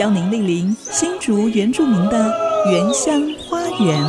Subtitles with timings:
[0.00, 2.34] 邀您莅临新竹原住民的
[2.72, 4.02] 原乡花园。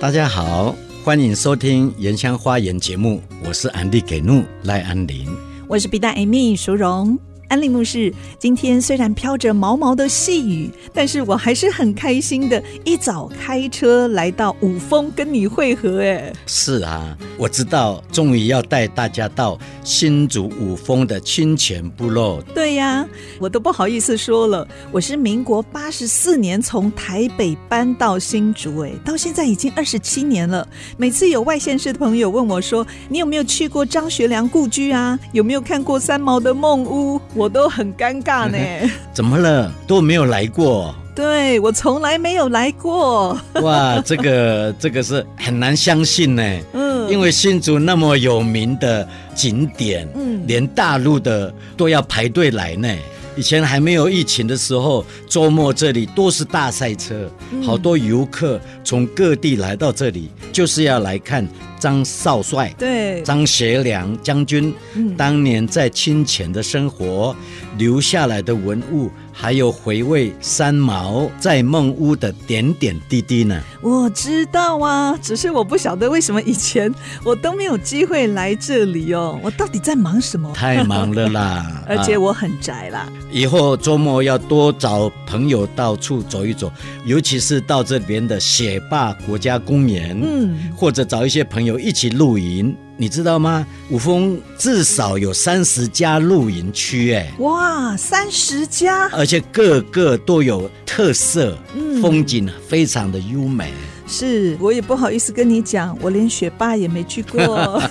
[0.00, 0.74] 大家好。
[1.04, 5.28] 欢迎收听《原乡花园》节目，我是安迪给怒赖安林，
[5.68, 7.16] 我是比达艾米淑荣。
[7.48, 16.00] 安利牧师，今天虽然飘着毛毛的细雨，但是我还是很开心的，一早开车来到五峰跟你会合。
[16.00, 22.42] 哎，是啊，我知道，终于要带大家到新竹五峰的清泉部落。
[22.54, 23.06] 对呀，
[23.38, 30.66] 我都不好意思说了，我是民国八十四年从台北搬到新竹，哎，到现在已经二十七年了。
[30.96, 35.18] 每次有外县市的朋友问我说，你有没有去过张学良故居啊？
[35.32, 37.20] 有没有看过三毛的梦屋？
[37.34, 38.58] 我都很尴尬呢。
[39.12, 39.72] 怎么了？
[39.86, 40.94] 都没有来过？
[41.14, 43.38] 对，我从来没有来过。
[43.62, 46.42] 哇，这个 这个是很难相信呢。
[46.72, 52.88] 嗯，因为新竹那么有名的景点，嗯，连大陆的都要排队来呢。
[53.36, 57.28] 以前还没有疫情的时候，周末这里都是大赛车，
[57.64, 61.48] 好多游客从各地来到这里，就是要来看
[61.80, 64.72] 张少帅、对张学良将军
[65.16, 67.34] 当年在清泉的生活
[67.78, 69.10] 留下来的文物。
[69.36, 73.60] 还有回味三毛在梦屋的点点滴滴呢。
[73.82, 76.94] 我知道啊，只是我不晓得为什么以前
[77.24, 79.36] 我都没有机会来这里哦。
[79.42, 80.52] 我到底在忙什么？
[80.54, 83.12] 太忙了啦， 而且我很宅啦。
[83.28, 86.72] 以后周末要多找朋友到处走一走，
[87.04, 88.38] 尤其是到这边的
[88.74, 92.76] 雪霸国家公园，嗯，或者找一些朋友一起露营。
[92.96, 93.66] 你知道吗？
[93.90, 103.72] 五峰至少有三十家露营区，哎，哇，三十家，而且个个都有特色，嗯，风景非常的优美。
[104.06, 107.82] 是我也不好意思跟你讲，我连雪霸也没去过，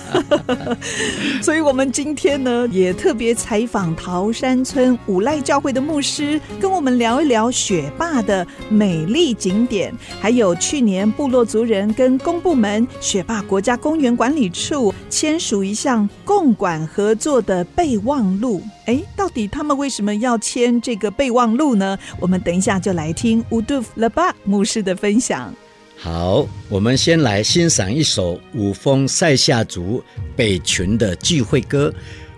[1.42, 18.62] 所以我们今天呢也特别采访桃山村五赖教会的牧师，跟我们聊一聊雪霸的美丽景点，还有去年部落族人跟公部门雪霸国家公园管理处签署一项共管合作的备忘录。
[18.86, 21.98] 哎，到底他们为什么要签这个备忘录呢？
[22.20, 25.52] 我们等一下就来听乌杜夫勒巴牧师的分享。
[25.96, 30.02] 好，我们先来欣赏一首五峰塞夏族
[30.36, 31.92] 北群的聚会歌。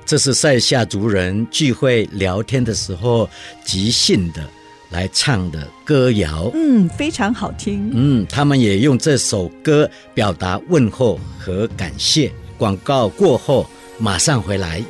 [0.04, 3.28] 这是塞夏族人聚会聊天的时候
[3.64, 4.48] 即兴的
[4.90, 6.48] 来唱的歌谣。
[6.54, 7.90] 嗯，非常好听。
[7.92, 12.30] 嗯，他们也用这首歌表达问候和感谢。
[12.56, 13.68] 广告过后
[13.98, 14.80] 马上回来。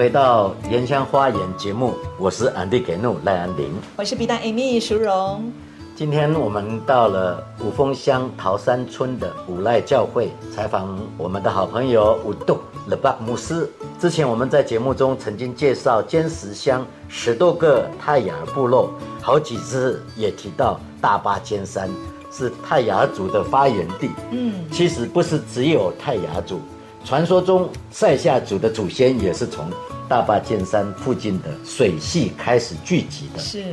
[0.00, 5.52] 回到《原乡花园》节目，我是安迪给怒赖安林，我是比达艾米淑荣。
[5.94, 12.56] 今天我们到了五峰乡桃山村的五赖教会，采访我们的好朋友五杜
[12.86, 13.68] 勒巴牧师。
[13.98, 18.90] 之前我们在节目中曾经介绍尖石乡十多个泰雅部落，
[19.20, 21.90] 好几次也提到大霸尖山
[22.32, 24.08] 是泰雅族的发源地。
[24.30, 26.58] 嗯，其实不是只有泰雅族。
[27.04, 29.64] 传说中，塞夏族的祖先也是从
[30.08, 33.40] 大坝尖山附近的水系开始聚集的。
[33.40, 33.64] 是，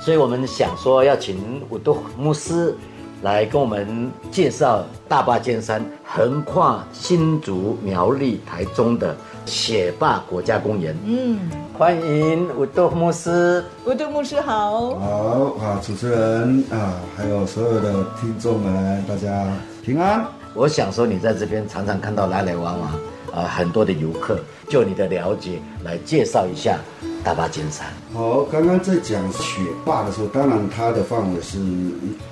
[0.00, 2.76] 所以我们想说要请乌杜牧师
[3.22, 10.96] 来跟我们介绍大坝尖山横跨新竹、苗栗、台中的雪霸国家公园。
[11.04, 11.38] 嗯，
[11.76, 13.64] 欢迎乌杜牧师。
[13.86, 14.94] 乌杜牧师好。
[14.96, 19.46] 好啊，主持人啊，还有所有的听众们，大家
[19.82, 20.24] 平安。
[20.56, 22.90] 我想说，你在这边常常看到来来往往，
[23.30, 24.40] 啊，很多的游客。
[24.68, 26.78] 就你的了解，来介绍一下
[27.22, 27.86] 大巴尖山。
[28.14, 31.58] 好，刚刚在讲雪霸的时候，当然它的范围是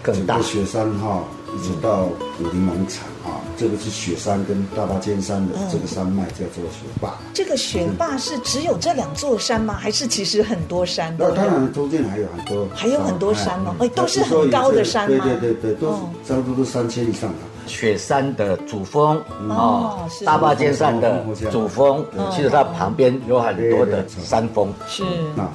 [0.03, 0.41] 更大。
[0.41, 1.23] 雪山哈，
[1.55, 2.05] 一直到
[2.41, 7.11] 武陵农场啊，这个是雪山跟大巴尖山的这个山脉叫做雪霸。
[7.11, 9.75] 嗯、这个雪霸是只有这两座山吗？
[9.75, 11.15] 还是其实很多山？
[11.19, 15.25] 那当然中间还有很多，还有很多山哦，哎，都是很高的山吗？
[15.25, 17.37] 对对对对，都是差不多都三千以上的。
[17.67, 24.73] 雪山的主峰哦，大霸尖山的主峰，其实它旁边有很多的山峰。
[24.87, 25.03] 是
[25.37, 25.51] 啊，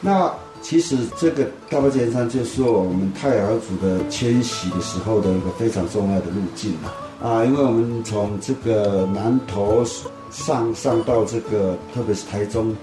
[0.00, 0.32] 那。
[0.64, 6.72] 其实这个大霸尖山就是我们太阳族的迁徙的时候的一个非常重要的路径
[7.20, 9.84] 啊，因为我们从这个南投
[10.30, 12.76] 上上到这个，特别是台中，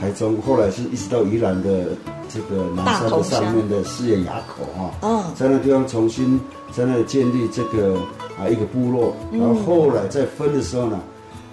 [0.00, 1.86] 台中后来是一直到宜兰的
[2.28, 6.40] 这个南山的上面的四眼垭口哈，嗯，在那地方重新
[6.72, 7.96] 在那里建立这个
[8.38, 11.00] 啊一个部落，然后后来在分的时候呢。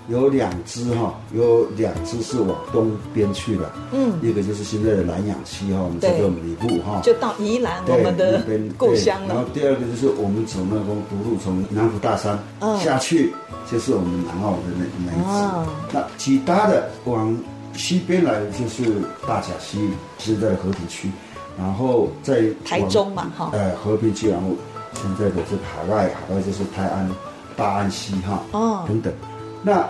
[0.07, 8.39] 有两支哈，有两支是往东边去的，嗯，一个就是现在的南阳溪哈，我们这个米布哈，就到宜兰我们的
[8.77, 9.33] 故乡了。
[9.33, 12.37] 然后第二个就是我们从那个独路从南湖大山
[12.83, 13.33] 下去，
[13.71, 15.69] 就是我们南澳的那那一支。
[15.91, 17.35] 那其他的往
[17.75, 18.83] 西边来就是
[19.27, 21.09] 大甲溪，现在的和平区，
[21.57, 24.49] 然后在台中嘛哈，呃和平区，然后
[24.93, 27.09] 现在的这海外，海外就是泰安、
[27.55, 28.85] 大安溪哈，哦。
[28.87, 29.13] 等等。
[29.61, 29.87] 那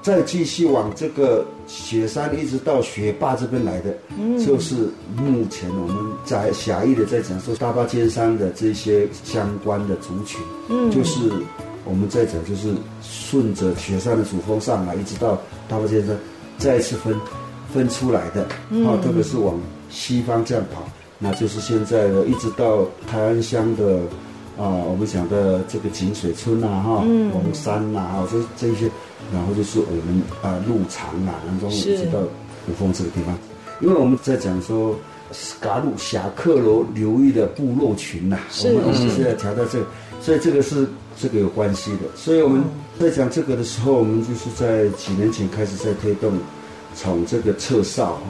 [0.00, 11.30] 再继续往这个雪山一直到雪霸这边来的，嗯，就是目前我们在狭义的在讲说大霸尖山的这些相关的族群，嗯，就是
[11.84, 12.72] 我们在讲就是
[13.02, 15.36] 顺着雪山的主峰上来，一直到
[15.68, 16.16] 大霸尖山
[16.58, 17.18] 再一次分
[17.72, 19.58] 分出来的，嗯，啊，特别是往
[19.88, 20.82] 西方这样跑，
[21.18, 24.00] 那就是现在的一直到台湾乡的。
[24.58, 28.90] 啊，我们讲的这个井水村呐，哈，龙山呐，哈，这这些，
[29.32, 32.18] 然后就是我们啊鹿场啊，然后一直到
[32.66, 33.38] 五峰这个地方，
[33.80, 34.96] 因为我们在讲说，
[35.60, 39.86] 嘎鲁侠克罗流域的部落群呐，我们我们现在调到这个，
[40.20, 40.86] 所以这个是
[41.20, 42.62] 这个有关系的，所以我们
[42.98, 46.32] 在讲这个的时候，我们就是在几年前开始在推动，
[46.94, 48.22] 从这个撤哨哈，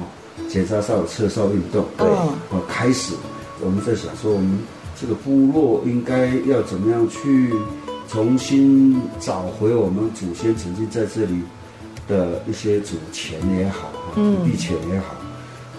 [0.48, 2.28] 检查哨撤哨运动，对，啊
[2.68, 3.14] 开始，
[3.60, 4.58] 我们在想说我们。
[5.00, 7.54] 这个部落应该要怎么样去
[8.08, 11.40] 重新找回我们祖先曾经在这里
[12.08, 15.14] 的一些祖钱也好，土地钱也好，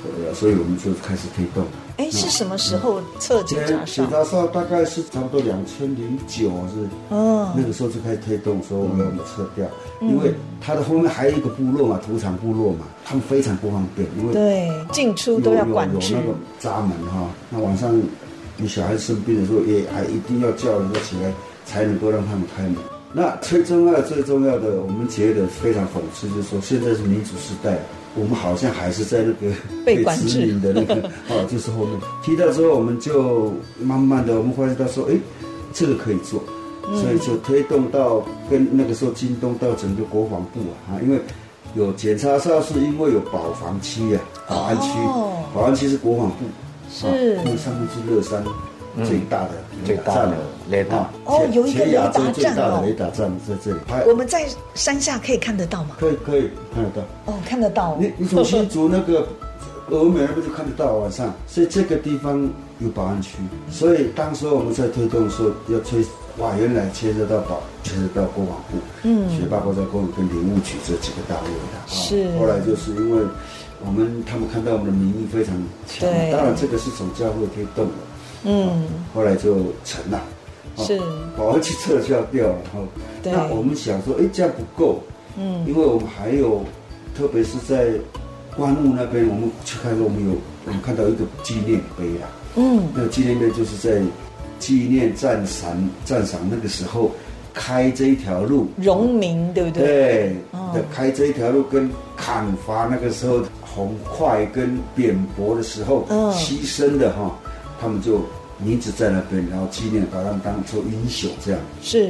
[0.06, 1.66] 呃，所以我们就开始推动。
[2.00, 4.04] 哎，是什么时候撤检查哨？
[4.04, 9.68] 检查哨大概是差不多两千零九是，嗯，那个时候就开始推动，说我们要撤掉，
[10.00, 17.94] 因为它的后面还有一个部落嘛，土场部落嘛，他们非常不方便，因为对进出都要管制，有那个闸门哈，那晚上。
[18.62, 21.32] 你小孩生病的时候，也还一定要叫人家起来，
[21.66, 22.76] 才能够让他们开门。
[23.14, 27.80] 那最重要、最重要的，我们觉得非常讽刺，就是说现在是民主时代，
[28.16, 30.96] 我们好像还是在那个 被殖民的那个，
[31.30, 35.16] 哦，就是后面提到之后，我们就慢慢的，我们发现到说，哎，
[35.74, 36.44] 这个可以做，
[37.02, 41.20] 所以就推动到跟那个时候京东到整个国防部啊，因为
[41.76, 44.90] 有检查哨，是因为有保防区啊，保安区，
[45.54, 46.46] 保安区是国防部。
[46.92, 47.06] 是，
[47.46, 48.44] 因为上面是乐山
[49.06, 49.52] 最大的
[49.86, 50.34] 最大的
[50.70, 53.78] 雷达哦，有一个雷达站雷达站在这里。
[54.08, 54.46] 我们在
[54.76, 55.96] 山下可以看得到吗？
[56.00, 57.02] 可以，可以看得到。
[57.26, 57.98] 哦，看得到。
[58.00, 59.28] 你你从新竹那个
[59.90, 62.48] 峨眉那边就看得到晚上，所以这个地方
[62.80, 63.38] 有保安区。
[63.72, 66.06] 所以当时我们在推动说要推，
[66.38, 71.88] 哇，原来牵涉到保，牵涉到国防部，嗯，雪霸国家公园跟林务局这几个单位的。
[71.88, 72.38] 是。
[72.38, 73.26] 后来就是因为。
[73.82, 75.56] 我们他们看到我们的民意非常
[75.88, 77.92] 强，当然这个是从教会推动的，
[78.44, 78.84] 嗯，
[79.16, 80.22] 后来就成了，
[80.86, 81.00] 是。
[81.38, 82.56] 保安去撤销掉了，
[83.24, 85.00] 然后，那我们想说，哎，这样不够，
[85.38, 86.62] 嗯，因为我们还有，
[87.16, 87.92] 特别是在
[88.58, 94.02] 关务那边，我们去看，我们有我们看到一个纪念碑啊，嗯，那个纪念碑就是在
[94.60, 95.72] 纪念战赏
[96.04, 97.12] 战赏那个时候
[97.54, 100.36] 开这一条路，荣民对不对？
[100.74, 103.42] 对，开这一条路跟砍伐那个时候。
[103.72, 107.38] 红块跟扁柏的时候，牺牲的哈，
[107.80, 108.20] 他们就
[108.64, 111.60] 名字在那边，然后纪念，把他们当做英雄这样。
[111.82, 112.10] 是，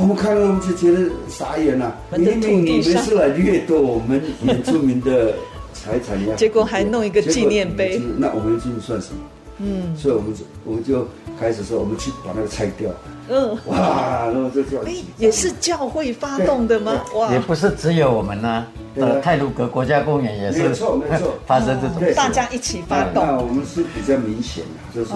[0.00, 1.96] 我们看到我们就觉得傻眼了。
[2.16, 5.34] 明明你们是来掠夺我们原住民的
[5.72, 9.20] 财产呀， 结果还弄一个纪念碑，那我们原住民算什么？
[9.62, 11.06] 嗯，所以我们就我们就
[11.38, 12.90] 开始说，我们去把那个拆掉。
[13.28, 17.04] 嗯，哇，然后就叫哎，也是教会发动的吗？
[17.14, 18.66] 哇，也不是只有我们呢。
[18.96, 23.24] 呃，泰鲁格国家公园也是，没错没错， 发生这种，大家一起发动。
[23.24, 25.12] 那我们是比较明显的，就是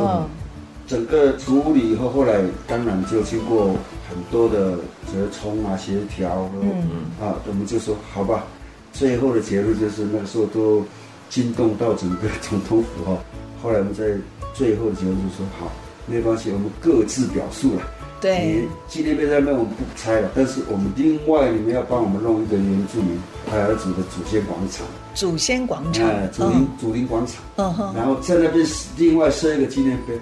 [0.86, 3.74] 整个处理以后，后来当然就经过
[4.08, 4.72] 很多的
[5.10, 8.44] 折冲啊、协调，嗯啊，我们就说好吧，
[8.92, 10.82] 最后的结论就是那个时候都
[11.30, 13.18] 惊动到整个总统府哈。
[13.62, 14.04] 后来我们在
[14.52, 15.72] 最后的结论就说好，
[16.06, 17.82] 没关系，我们各自表述了。
[18.20, 23.18] 对，纪念碑在那边我们不拆了，但是我们另外你们要帮我们弄一个原住民
[23.50, 24.86] 泰雅族的祖先广场。
[25.14, 27.36] 祖先广场，哎，祖灵祖灵广场。
[27.56, 27.94] 嗯哼。
[27.94, 30.14] 然后在那边另外设一个纪念碑。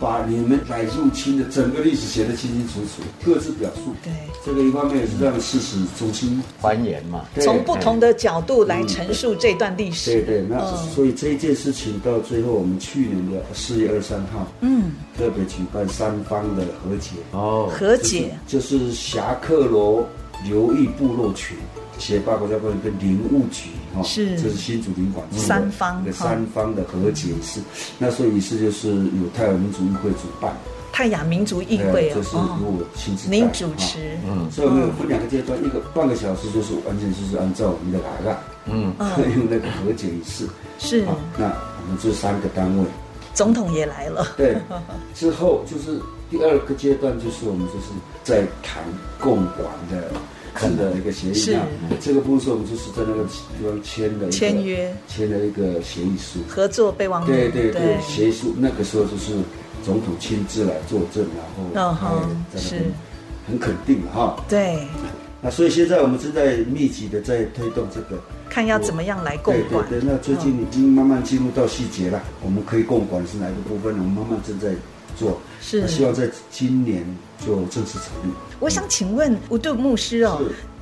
[0.00, 3.94] 把你们来入侵的整个历史写得清清楚楚，各自表述。
[4.02, 4.12] 对，
[4.44, 10.12] 这个一方面也是让事实重新还原嘛，从不同的角度来陈述这段历史。
[10.12, 10.58] 对对，那
[10.94, 17.10] 所以这一件事情到最后，我们去年的四月二十三号，嗯，特别举办三方的和解。
[17.32, 20.06] 哦，和解就是侠客罗
[20.44, 21.56] 流域部落群。
[21.98, 27.60] 协办国家公园跟林务局哈，是，这是新竹林馆三方的三方的和解仪式。
[27.98, 30.52] 那所以仪式就是由泰雅民族议会主办，
[30.92, 38.92] 泰雅民族议会啊就是由我亲自您主持，嗯，所以我们有分两个阶段，一个半个小时就是完全就是按照我们的来了，嗯，
[39.36, 40.48] 用那个和解仪式。
[40.78, 41.04] 是。
[41.36, 42.84] 那我们这三个单位，
[43.34, 44.56] 总统也来了，对，
[45.14, 47.86] 之后就是第二个阶段就是我们就是
[48.24, 48.82] 在谈
[49.18, 50.10] 共管的。
[50.58, 51.56] 看的一个协议，是
[52.00, 57.28] 这个部分我们就是在那个地方签的签约，签了一个协议书，合作备忘录。
[57.28, 59.34] 对对对，协议书那个时候就是
[59.84, 61.24] 总统亲自来作证，
[61.72, 62.22] 然后
[62.56, 62.74] 是
[63.46, 64.36] 很肯定哈。
[64.48, 64.80] 对，
[65.40, 69.88] 那所以现在我们正在密集的在推动这个，看要怎么样来共管。
[69.88, 73.92] 对对，那最近已经慢慢进入到细节了，我们可以共管是哪一个部分？
[73.92, 74.70] 我们慢慢正在
[75.16, 75.86] 做，是。
[75.88, 77.04] 希望在今年
[77.44, 78.32] 就正式成立。
[78.60, 80.40] 我想请问吴杜牧师哦，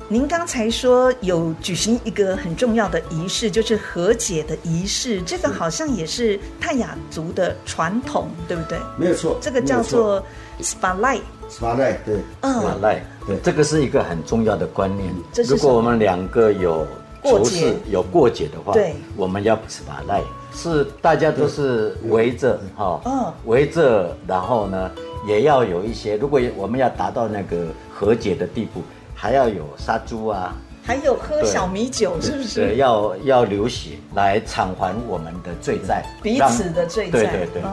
[0.09, 8.79] 您刚才说有举行一个很重要的仪式，就是和解的仪式，这个好像也是泰雅族的传统，对不对？
[8.97, 10.23] 没有错，这个叫做
[10.61, 11.19] Spalai。
[11.49, 15.13] Spalai 对，嗯，Spalai 对，这个是一个很重要的观念。
[15.45, 16.87] 如果我们两个有
[17.23, 24.91] 仇视、有过节的话，对，我们要 Spalai，是大家都是围着哈，嗯，围着，然后呢？
[25.27, 28.81] 也要有一些，如果我们要达到那个和解的地步，
[29.13, 32.61] 还要有杀猪啊，还有喝小米酒，是不是？
[32.61, 37.11] 对，要要流血来偿还我们的罪债，彼此的罪债。
[37.11, 37.63] 对对对对，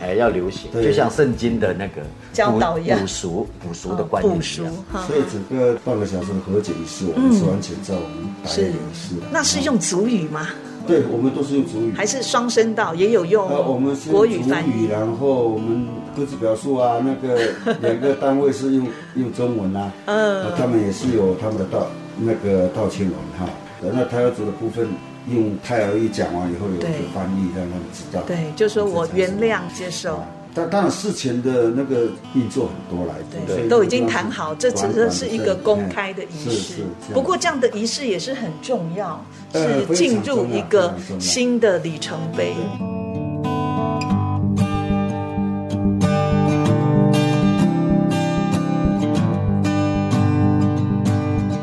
[0.00, 4.74] 哎，要流血，就像圣经的那个教导一样，补赎补赎的观念一样。
[5.06, 9.14] 所以整个半个小时的和解仪式，我们吃完全照我们打印仪式。
[9.30, 10.48] 那是用族语吗？
[10.86, 13.48] 对，我们都是用主语，还是双声道，也有用。
[13.48, 15.86] 我们是国语翻译，然后我们
[16.16, 16.98] 各自表述啊。
[17.04, 17.50] 那个
[17.80, 18.86] 两个单位是用
[19.16, 21.86] 用中文啊，嗯，他们也是有他们的道
[22.18, 23.48] 那个道歉文哈。
[23.80, 24.88] 那胎儿族的部分
[25.28, 28.22] 用泰雅语讲完以后，有一个翻译让他们知道。
[28.26, 30.22] 对，就说我原谅接受。
[30.56, 36.84] 但当然，事前的那个运作很多来，对，都已经谈好，这只是是一个公开的仪式。
[37.12, 39.20] 不过这样的仪式也是很重要，
[39.52, 42.54] 是进入一个新的里程碑。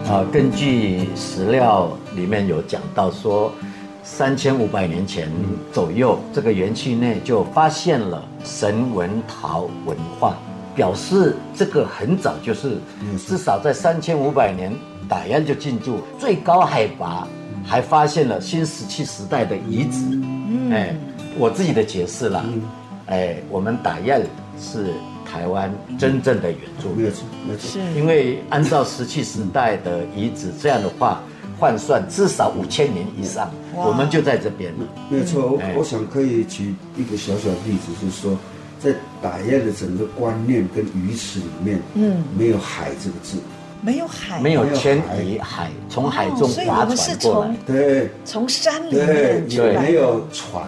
[0.09, 3.53] 啊，根据史料里面有讲到说。
[4.03, 5.29] 三千五百年前
[5.71, 10.37] 左右，这个园区内就发现了神文陶文化，
[10.75, 12.77] 表示这个很早就是，
[13.27, 14.73] 至少在三千五百年，
[15.07, 17.27] 打雁就进驻，最高海拔，
[17.63, 20.19] 还发现了新石器时代的遗址。
[20.71, 20.95] 哎，
[21.37, 22.43] 我自己的解释了，
[23.05, 24.25] 哎，我们打雁
[24.59, 24.87] 是
[25.31, 27.11] 台湾真正的原住民，
[27.59, 31.21] 是，因为按照石器时代的遗址这样的话。
[31.61, 34.79] 换算至少五千年以上，我们就在这边了。
[35.09, 38.35] 没有错，我我想可以举一个小小的例子，就是说，
[38.79, 38.91] 在
[39.21, 43.37] 打压的整个观念跟语词里面，嗯，没有海这个字，
[43.79, 50.63] 没有海，没有迁移海，从海中划船过来，对，从山里面，对，没有船，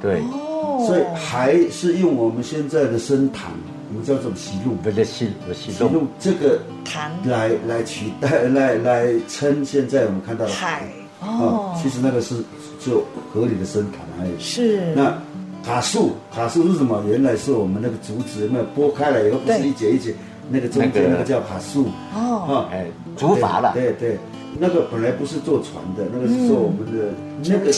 [0.00, 0.86] 对，哦。
[0.86, 3.50] 所以海是用我们现在的深潭。
[3.90, 10.86] 我们叫做溪路，不是溪，溪路这个潭来来取代来来称现在我们看到的海
[11.20, 12.36] 哦，其实那个是
[12.78, 13.02] 就
[13.32, 14.38] 河里的深潭而已。
[14.38, 14.94] 是。
[14.94, 15.16] 那
[15.64, 17.02] 卡树，卡树是什么？
[17.08, 20.14] 原来是我们那个竹子，有没有剥开了以后不是一节一节，
[20.50, 21.24] 那个中间那个。
[21.24, 23.72] 叫卡树哦，哎，竹筏了。
[23.72, 24.18] 对对，
[24.58, 27.72] 那个本来不是坐船的，那个是做我们的那个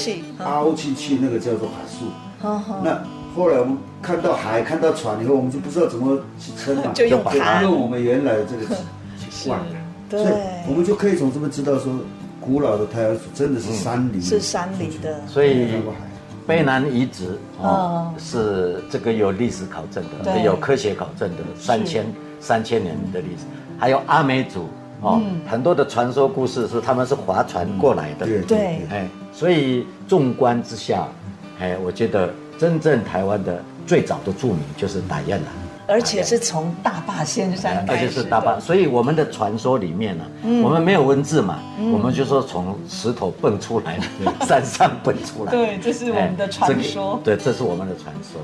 [0.45, 2.07] 凹进去，那个叫做卡树。
[2.83, 3.01] 那。
[3.35, 8.75] 后来我们看到海，看到船以后，我们就不知道怎么去撑了， 就用盘，用我们原来的这个
[9.31, 9.61] 习惯，
[10.11, 10.33] 所以
[10.69, 11.93] 我们就可以从这边知道说，
[12.41, 15.21] 古老的太阳族真的是山里，是山里的。
[15.29, 15.69] 所以
[16.49, 22.05] 卑南遗址哦，是这个有历史考证的，有科学考证的，三千
[22.41, 23.45] 三千年的历史。
[23.79, 24.69] 还有阿美族
[25.01, 31.07] 哦，很多的传说故事是他们是划船过来的，对，哎，所以纵观之下，
[31.61, 32.29] 哎，我觉得。
[32.61, 35.47] 真正台湾的最早的著名就是打雁了，
[35.87, 48.39] 而且是从大坝仙山开始，而且是大坝，所以我们的传说里面呢、啊，嗯、我们没有文字嘛，嗯、我们就说从石头蹦出来，嗯、山上蹦出来，对，这是我们的传说，对，这是我们的传说。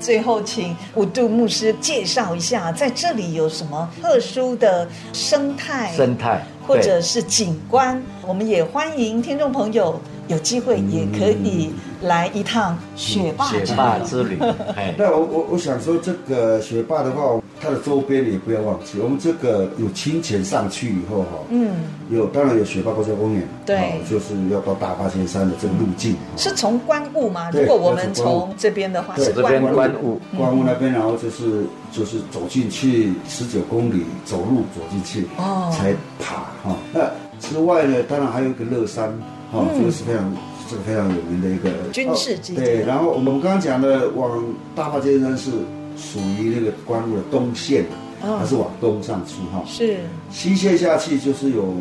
[0.00, 10.00] 最后，请五度牧师介绍一下，在这里有什么特殊的生态、生态或者是景观，我们也欢迎听众朋友。
[10.28, 11.70] 有机会也可以
[12.02, 14.36] 来一趟雪霸雪霸之旅。
[14.98, 18.98] 那我我我想说，这个雪霸的话，它的周边也不要忘记。
[18.98, 21.76] 我们这个有清泉上去以后哈，嗯，
[22.10, 26.16] 有当然有雪霸国家公园，对，就是要到大霸尖山的这个路径。
[26.36, 27.48] 是从观雾吗？
[27.52, 36.76] 如果我们从这边的话，是这边观雾，观雾那边，然后就是就是走进去十九公里，走路走进去，哦，才爬哈。
[36.92, 37.00] 那
[37.40, 39.12] 之外呢，当然还有一个乐山。
[39.52, 40.36] 哦，这个是非常，
[40.68, 42.60] 这个非常有名的一个军事基地。
[42.60, 44.42] 对，然后我们刚刚讲的往
[44.74, 45.52] 大坝尖山是
[45.96, 47.84] 属于那个观雾的东线，
[48.20, 49.62] 它是往东上去哈。
[49.64, 49.98] 是。
[50.32, 51.72] 西线下去就是有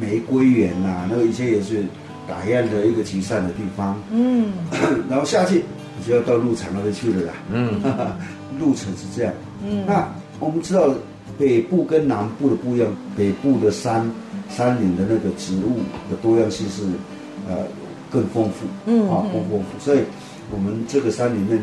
[0.00, 1.84] 玫瑰园呐，那个以前也是
[2.28, 3.96] 打雁的一个集散的地方。
[4.10, 4.52] 嗯。
[5.08, 5.64] 然后下去
[6.02, 7.32] 你就要到鹿场那边去了啦。
[7.52, 7.80] 嗯。
[8.58, 9.32] 路程是这样。
[9.64, 9.84] 嗯。
[9.86, 10.08] 那
[10.40, 10.90] 我们知道
[11.38, 14.10] 北部跟南部的不一样，北部的山
[14.50, 15.78] 山林的那个植物
[16.10, 16.82] 的多样性是。
[17.48, 17.56] 呃，
[18.08, 19.98] 更丰富，嗯，啊，更丰富，所以，
[20.52, 21.60] 我们这个山里面，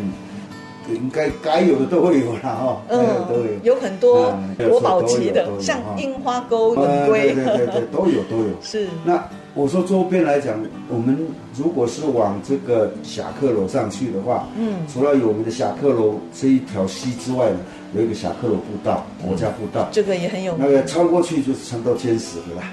[0.89, 4.37] 应该该有的都会有了哈，嗯，都有，有很多
[4.69, 8.49] 国宝级的，像樱花沟、冷龟，对对对对，都有都有。
[8.61, 8.89] 是。
[9.05, 9.23] 那
[9.59, 11.17] 我说周边来讲，我们
[11.53, 17.57] 如果是往这个侠客楼上去的话，嗯，除了有我们的侠客楼这一条溪之外呢，
[17.93, 20.65] 有一个侠客楼步道，国家步道，这个也很有名。
[20.65, 22.63] 那个穿过去就是穿到尖石的了。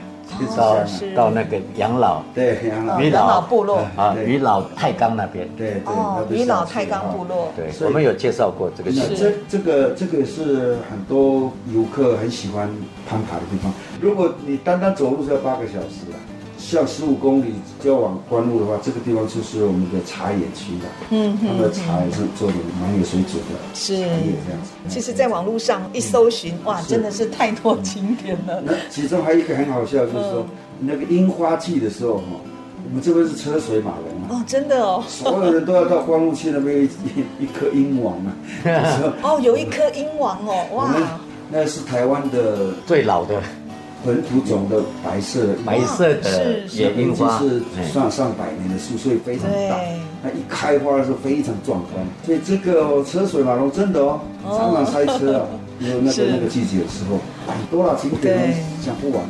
[0.56, 0.76] 到
[1.14, 3.00] 到那个养老，对养老。
[3.00, 3.78] 渔老部落。
[3.96, 5.82] 啊，渔老太冈那边，对
[6.28, 8.92] 对，渔老太冈部落，对，我们有介绍过这个。
[8.92, 12.68] 这这个这个是很多游客很喜欢
[13.08, 13.72] 攀爬的地方。
[14.00, 16.18] 如果你单单走路是要八个小时啊。
[16.68, 20.86] 像十五公里就要往关路的话，这个地方就是我们的茶园区的。
[21.10, 23.54] 嗯，他们的茶也是做的蛮有水准的。
[23.72, 24.72] 是，这样子。
[24.88, 28.60] 其实，在网络上一搜寻，哇，真的是太多景点了。
[28.64, 30.44] 那其中还有一个很好笑，就是说
[30.80, 32.24] 那个樱花季的时候哈，
[32.88, 34.28] 我们这边是车水马龙啊。
[34.30, 35.04] 哦，真的哦。
[35.06, 38.34] 所有人都要到光雾去那边一一颗樱王啊。
[39.22, 40.90] 哦，有一颗樱王哦，哇。
[41.48, 43.40] 那是台湾的最老的。
[44.04, 49.78] 本土种的白色白色的野樱花，是上上百年的树，所以非常大。
[50.22, 55.46] 它一开花的时候非常壮观，所以这个车水马龙真的哦，常常塞车啊。
[55.78, 58.54] 有那个那个季节的时候， 很多了景点
[58.84, 59.22] 讲不完。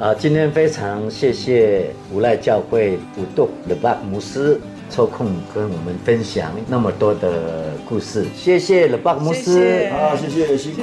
[0.00, 10.82] 啊，今天非常谢谢无赖教会舞度勒巴姆斯抽空跟我们分享那么多的故事，谢谢勒巴姆斯，好，谢谢辛苦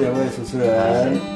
[0.00, 1.35] 两位主持人。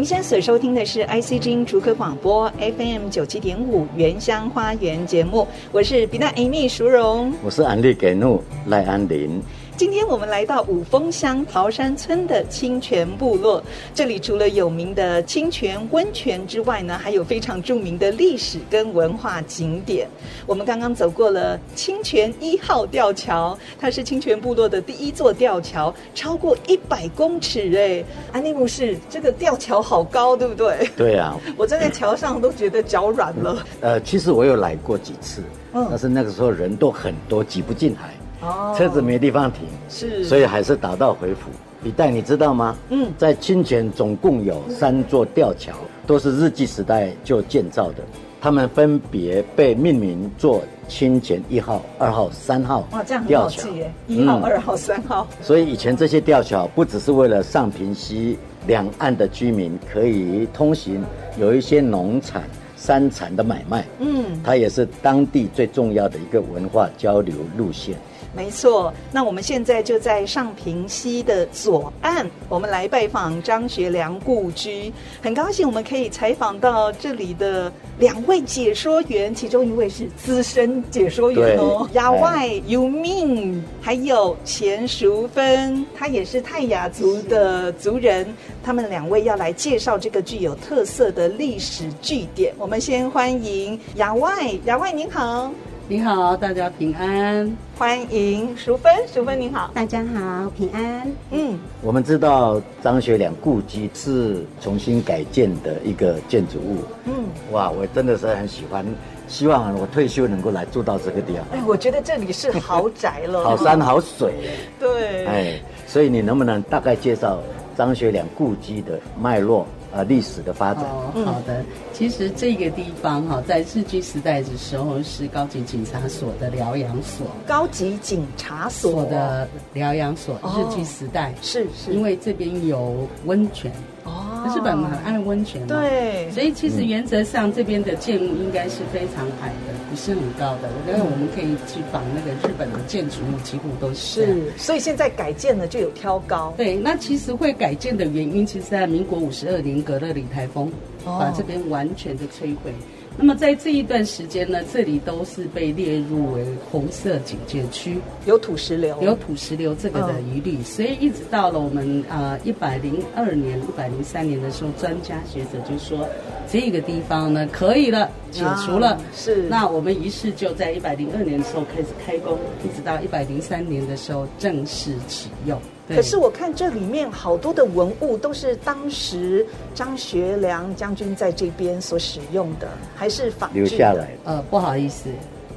[0.00, 9.42] 您现在所收听的是 ICG 竹科广播 FM 九七点五原乡花园节目，我是比娜 Amy 淑荣，我是安利给怒赖安林。
[9.80, 13.64] 今天我们来到五峰乡桃山村的清泉部落，
[13.94, 20.06] 这里除了有名的清泉温泉之外呢，还有非常著名的历史跟文化景点。
[20.44, 30.90] 我们刚刚走过了清泉一号吊桥，它是清泉部落的第一座吊桥，超过一百公尺哎，安利牧师，这个吊桥好高，对不对？
[30.94, 33.66] 对啊，我站在桥上都觉得脚软了。
[33.80, 38.12] 呃，其实我有来过几次，嗯，但是那个时候人都很多，挤不进来。
[38.40, 41.50] 哦，车子没地方停，是，所以还是打道回府。
[41.82, 42.76] 李代，你知道吗？
[42.90, 45.72] 嗯，在清泉总共有三座吊桥，
[46.06, 48.04] 都是日据时代就建造的，
[48.40, 52.86] 他们分别被命名做清泉一号、二号、三号。
[52.92, 53.92] 哇，这样很好记耶！
[54.06, 55.26] 一号、二号、三号。
[55.40, 61.02] 所以以前这些吊桥不只是为了上平溪两岸的居民可以通行，
[61.38, 62.42] 有一些农产。
[62.76, 67.94] 山产的买卖，嗯，它也是当地最重要的一个文化交流路线。
[68.32, 74.92] 没错，那我们现在就在上平溪的左岸，我们来拜访张学良故居。
[75.20, 88.26] 很高兴我们可以采访到这里的两位解说员，其中一位是资深解说员哦，亚外尤命，还有钱淑芬，她也是泰雅族的族人。
[88.62, 92.54] 他们两位要来介绍这个具有特色的历史据点。
[92.58, 95.52] 我们先欢迎亚外，亚外您好。
[95.90, 101.12] 你好，大家平安，欢迎淑芬，淑芬您好，大家好，平安。
[101.32, 106.84] 嗯，我们知道张学良故居是重新改建的一个建筑物。
[107.06, 108.86] 嗯，哇，我真的是很喜欢，
[109.26, 111.44] 希望我退休能够来住到这个地方。
[111.50, 114.32] 哎，我觉得这里是豪宅了， 好山好水。
[114.78, 117.40] 对，哎，所以你能不能大概介绍
[117.76, 119.66] 张学良故居的脉络？
[119.92, 120.84] 呃，历史的发展。
[120.84, 121.64] 哦，好的。
[121.92, 127.26] 其实这个地方哈，在日据时代的时候是高级警察所的疗养所。
[127.46, 133.70] 高级警察所的疗养所，日据时代是是，因为这边有温泉。
[134.04, 140.68] 哦，日本很爱温泉嘛，对，所以其实原则上这边的建物应该是非常矮的，不是很高的。
[140.68, 144.26] 我觉得我们可以去仿那个日本的建筑物，几乎都是。
[144.26, 146.52] 是，所以现在改建了就有挑高。
[146.56, 150.70] 对，那其实会改建的原因，其实在民国五十二年格勒里台风，
[151.04, 152.72] 把这边完全的摧毁。
[153.20, 166.08] 那么在这一段时间呢，这里都是被列入为红色警戒区，有土石流，有土石流这个的疑虑，所以一直到了我们呃一百零二年、一百零三年的时候，专家学者就说
[166.50, 168.98] 这个地方呢可以了，解除了。
[169.14, 175.60] 是，那我们于是就在一百零二年的时候开始开工，一直到一百零三年的时候正式启用。
[175.94, 184.10] 可是我看这里面好多的文物都是当时张学良将军在这边所使用的，还是仿留下来？
[184.24, 185.10] 呃，不好意思，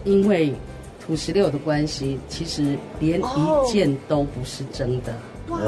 [0.03, 0.53] 因为
[1.05, 5.13] 土石流的关系，其实连一件都不是真的。
[5.49, 5.59] 哇，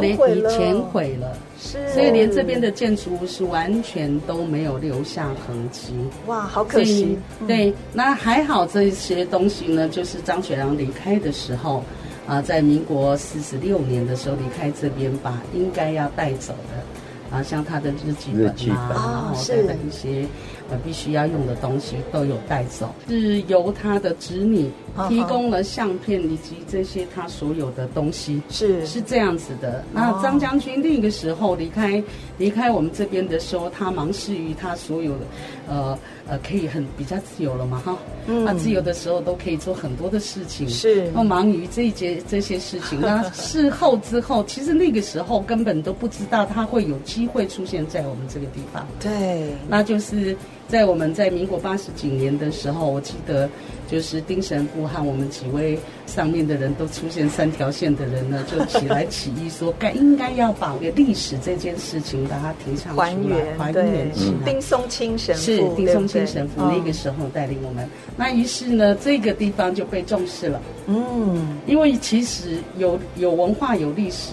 [0.00, 5.94] 全毁了，全毁了，是，所以连这边的建筑物是完全都没有留下痕迹。
[6.26, 7.18] 哇，好可惜。
[7.46, 11.82] 对，那还好，这些东西呢，就是张学良离开的时候。
[12.26, 18.96] 啊，在民国四十六年的时候离开这边，把应该要带走的，啊，像他的日记本啊，本。
[18.96, 20.26] 然后等等一些
[20.72, 24.70] 呃必须要用的东西都有带走，是由他的子女
[25.08, 29.84] 提供了相片以及这些他所有的东西，是是这样子的。
[29.92, 32.02] 那张将军那个时候离开
[32.38, 35.26] 离开我们这边的时候，他忙事于他所有的
[35.68, 35.98] 呃。
[36.24, 50.34] 呃，可以很比较自由了嘛，哈，嗯，他自由的时候都可以做很多的事情，是，那忙于这一节这些事情， 那事后之后，其实那个时候根本都不知道他会有机会出现在我们这个地方，对，那就是。
[50.72, 53.46] 在我们在民国八十几年的时候，我记得
[53.86, 64.50] 就是丁神父和我们几位上面的人都出现三条线的人呢，就起来起义说，该应该要把个历史这件事情把它提倡出来，还原还原起来。
[64.50, 70.58] 丁松青神父是丁松青神父那个时候带领我们，那于是呢，这个地方就被重视了。
[70.86, 74.30] 嗯，因为其实有有文化有历史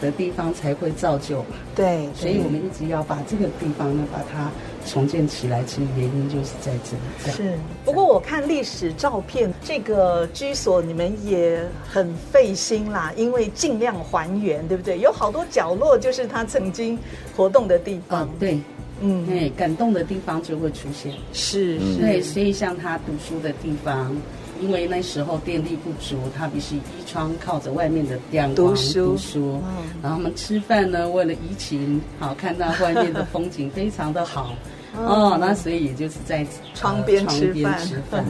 [0.00, 1.48] 的地方才会造就嘛。
[1.74, 4.50] 对，所以我们一直要把这个地方呢，把它。
[4.86, 7.36] 重建起来，其实原因就是在这里。
[7.36, 14.98] 是，不过我看历史照片，这个居所你们也很费心啦，因为尽量还原，对不对？
[14.98, 16.98] 有好多角落就是他曾经
[17.36, 18.22] 活动的地方。
[18.22, 18.58] 哦、对，
[19.00, 21.12] 嗯，哎，感动的地方就会出现。
[21.32, 24.16] 是，是，对，所以像他读书的地方，
[24.60, 29.06] 因为那时候电力不足，他必须依窗靠着外面的阳光读书。
[29.12, 34.54] 读书嗯、然后我们吃饭呢，为了怡情，好看到外面的风景 非常的好。
[34.98, 38.24] 哦，那所以也就是在窗边吃饭。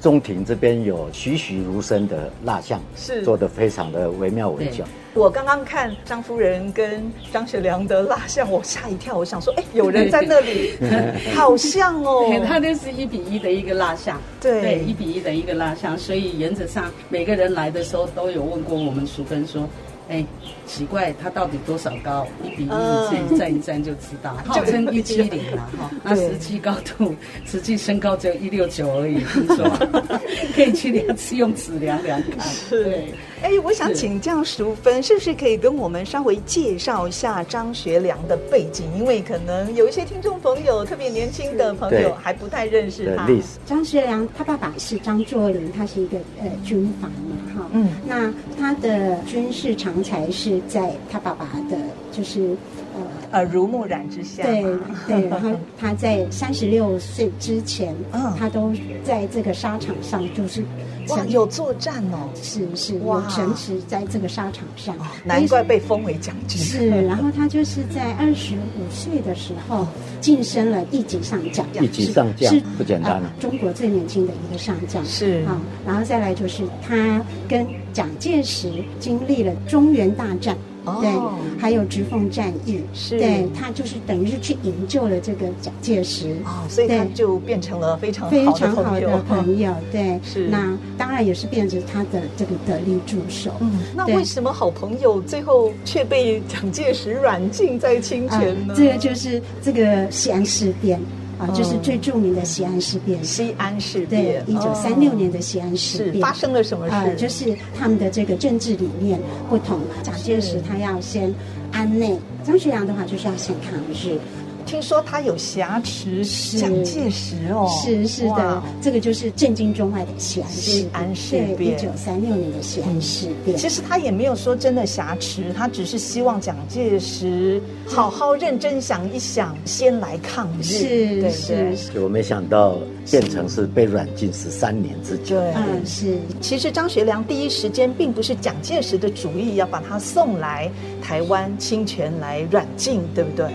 [0.00, 4.84] 中庭这边有栩栩如生的蜡像，是做的非常的惟妙惟肖。
[5.14, 10.72] 我刚刚看张夫人跟张学良的蜡像，我吓一跳，我想说，哎，有人在那里，
[11.34, 12.30] 好像哦。
[12.46, 15.98] 他那是一比一的一个蜡像，对，一比一的一个蜡像。
[15.98, 19.68] 所以原则上，每个人来的时候都有问过我们淑芬说。
[20.08, 20.24] 哎，
[20.66, 22.26] 奇怪，它到底多少高？
[22.44, 22.68] 一比一，
[23.08, 24.34] 自己站一站就知道。
[24.46, 27.14] 号称一七零嘛，哈，那实际高度，
[27.44, 29.18] 实际身高只有一六九而已。
[29.24, 29.68] 听说
[30.54, 32.46] 可以去量次，用尺量量看。
[32.70, 33.12] 对。
[33.42, 38.86] 哎，我想请教淑芬，是不是可以跟我们稍微介绍一下张学良的背景？
[38.96, 43.28] 因为可能有一些听众朋友，特别年轻的朋友还不太认识他。
[43.66, 47.70] 张学良，他爸爸是张作霖，他是一个呃军阀嘛，哈。
[47.72, 47.88] 嗯。
[48.06, 49.96] 那他的军事长。
[50.06, 51.76] 才是在他爸爸的，
[52.12, 52.84] 就是呃
[53.32, 54.42] 耳濡目染之下。
[54.42, 54.62] 对
[55.06, 58.72] 对，然后他在三十六岁之前，嗯，他都
[59.04, 60.64] 在这个沙场上，就是
[61.08, 66.60] 哇，有作战哦，是是，有城池在这个沙场上，难怪被封为将军。
[66.60, 69.86] 是， 然后他就是在二十五岁的时候
[70.20, 75.04] 晋升了一级上将，一级上将是不简单，中国最年轻的一个上将。
[75.04, 75.44] 是。
[75.46, 77.66] 啊，然后再来就是他跟。
[77.96, 80.54] 蒋介石经历了中原大战，
[80.86, 93.50] 哦、对，还有直奉战役，是对他就是等于是去营救了这个蒋介石哦，所以他就变成了非常非常好的朋友，对，是那当然也是变成他的这个得力助手。
[93.60, 98.72] 嗯，那为什么好朋友最后却被蒋介石软禁在清泉呢？
[98.72, 101.00] 呃、这个就是这个西安事变。
[101.38, 103.22] 啊，就是最著名的西安事变。
[103.24, 106.94] 西安事变，对，一九三六年的西安事变，发生了什么事？
[106.94, 109.80] 啊，就是他们的这个政治理念不同。
[110.02, 111.34] 蒋介石他要先
[111.72, 114.18] 安内，张学良的话就是要先抗日。
[114.66, 116.24] 听说他有挟持
[116.58, 123.56] 蒋介石哦，是是的，这个就是震惊中外的西安西安事变，一九三六年的西安事变。
[123.56, 131.30] 其实他也没有说真的挟持，他只是希望蒋介石好好认真想一想，先来抗日。
[131.30, 132.76] 是是，就我没想到
[133.08, 135.36] 变成是被软禁十三年之久。
[135.36, 136.18] 对，嗯，是。
[136.40, 140.68] 其实张学良第一时间并不是蒋介石的主意，要把他送来
[141.00, 143.46] 台湾清泉来软禁，对不对？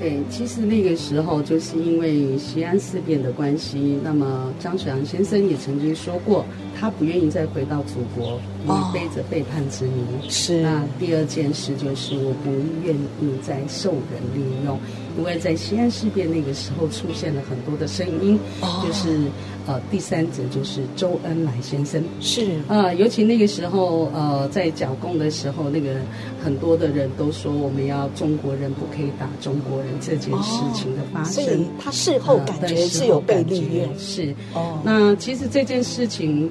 [0.00, 6.42] 对，其实那个时候就是因为西安事变的关系，那么张学良先生也曾经说过，
[6.74, 10.06] 他不愿意再回到祖国，因为背着背叛之名。
[10.26, 10.62] 是。
[10.62, 12.50] 那第二件事就是我不
[12.82, 14.78] 愿意再受人利用，
[15.18, 19.18] 因为在西安事变那个时候出现了很多的声音，哦、就是。
[19.66, 22.44] 呃，第三者就是周恩来先生，是。
[22.66, 25.94] 啊、呃，尤其那个时候，呃，在剿共的时候，那个
[26.42, 34.78] 很多的人都说我们要中国人不可以打中国人这件事情的发生，哦、所以他事后感觉是有被利用，呃、是哦。
[34.82, 36.50] 那其实这件事情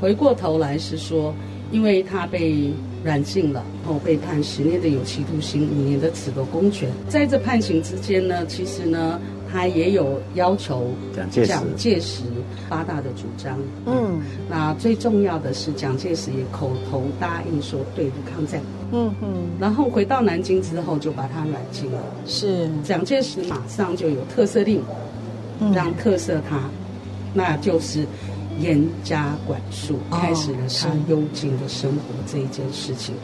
[0.00, 1.32] 回过头来是说，
[1.70, 2.70] 因为他被
[3.04, 9.20] 软禁了，然后被判十年的有期徒刑，五年的褫夺公权，在这判刑之间呢，其实呢。
[9.50, 10.90] 他也有要求
[11.32, 12.22] 蒋介石
[12.68, 18.60] 八大的主张，嗯，那最重要的是蒋介石也口头答应说对日抗战，
[18.92, 22.68] 嗯嗯，然后回到南京之后就把他软禁了，是。
[22.84, 24.82] 蒋介石马上就有特赦令，
[25.72, 26.68] 让特赦他，
[27.32, 28.06] 那就是
[28.60, 33.14] 严加管束，开始了他幽静的生活这一件事情，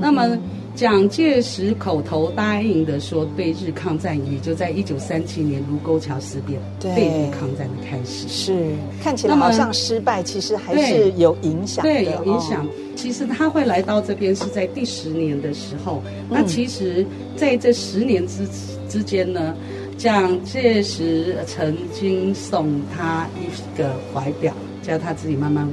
[0.00, 0.38] 那么。
[0.74, 8.26] 蒋介石口头答应的说对日抗战，也就在一九三七年卢沟桥事变对日抗战的开始。
[8.26, 11.80] 是看起来好像失败，其实还是有影响。
[11.84, 12.66] 对，有影响。
[12.96, 16.02] 其实他会来到这边是在第十年的时候。
[16.06, 18.44] 嗯、那其实在这十年之
[18.88, 19.54] 之间呢，
[19.96, 24.52] 蒋介石曾经送他一个怀表，
[24.86, 25.66] 叫他自己慢慢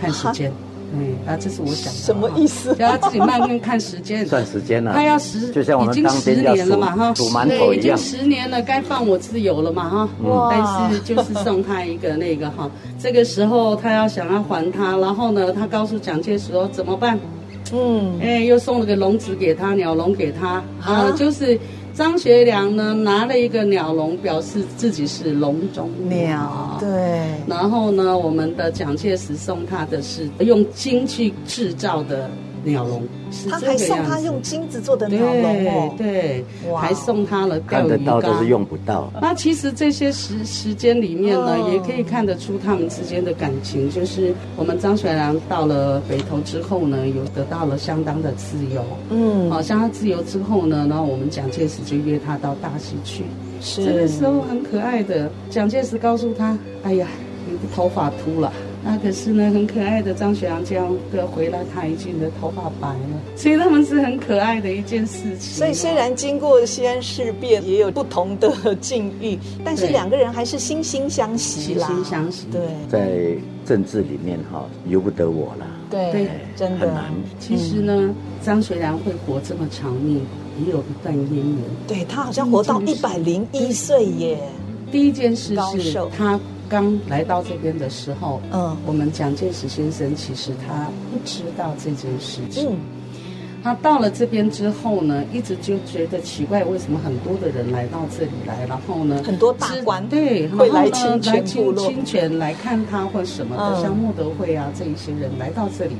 [0.00, 0.50] 看时间。
[0.92, 1.98] 嗯，啊，这是我想的。
[2.00, 2.74] 什么意思？
[2.74, 4.92] 叫他自己慢慢看时间，算时间了。
[4.92, 6.64] 他要十，就像我们当兵要数
[7.14, 7.76] 数馒头一样。
[7.76, 10.08] 已经十年了，该放我自由了嘛，哈。
[10.24, 10.48] 哇！
[10.50, 17.16] 但是就是送他一个那个哈，这个时候他要想要还他，然后呢，他告诉蒋介石说怎么办？
[17.72, 21.56] 嗯，哎，又送了个笼子给他，鸟笼给他，啊，就是。
[21.94, 26.76] 张学良呢，拿了一个鸟笼，表示自己是笼中鸟。
[26.80, 26.88] 对。
[27.46, 32.30] 然后呢，我们的蒋介石送他的是用金去制造的
[32.64, 33.02] 鸟笼。
[33.48, 36.44] 他还送他用金子做的鸟笼哦，对，
[36.76, 37.88] 还送他了钓鱼竿。
[37.88, 39.08] 看得到都是用不到。
[39.20, 43.88] 那其实这些时时间里面呢，也可以看得出他们之间的感情。
[43.88, 48.84] 就是我们张学良到了北投之后呢，有得到了相当的自由。
[49.10, 53.22] 嗯，好，像他自由之后呢，然后我们蒋介石就约他到大溪去。
[53.60, 53.84] 是。
[53.84, 57.06] 这个时候很可爱的，蒋介石告诉他：“哎呀，
[57.48, 65.54] 你的头发秃了。”那可是呢，很可爱的张学良这样的回来，他已经的头发白了，所以他们是很可爱的一件事情。
[65.54, 71.86] 所以虽然经过西安事变，也有不同的境遇，但是两个人还是惺惺相惜啦。
[71.88, 72.62] 惺惺相惜，对。
[72.88, 75.66] 在政治里面哈，由不得我了。
[75.90, 76.78] 对，对真的。
[76.78, 77.04] 很难。
[77.38, 80.22] 其实呢，张学良会活这么长命，
[80.64, 81.56] 也有一段渊源。
[81.86, 84.38] 对，他好像活到一百零一岁耶。
[84.90, 86.40] 第一件事是他。
[86.70, 92.70] 刚来到这边的时候，嗯，我们蒋介石先生其实他不知道这件事情。
[92.70, 92.78] 嗯，
[93.62, 105.96] 他到了这边之后呢，一直就觉得奇怪，为什么很多的人来到这里来，然后呢，很多大官对会来清泉来清清泉来看他或什么的，嗯、像穆德惠啊这一些人来到这里，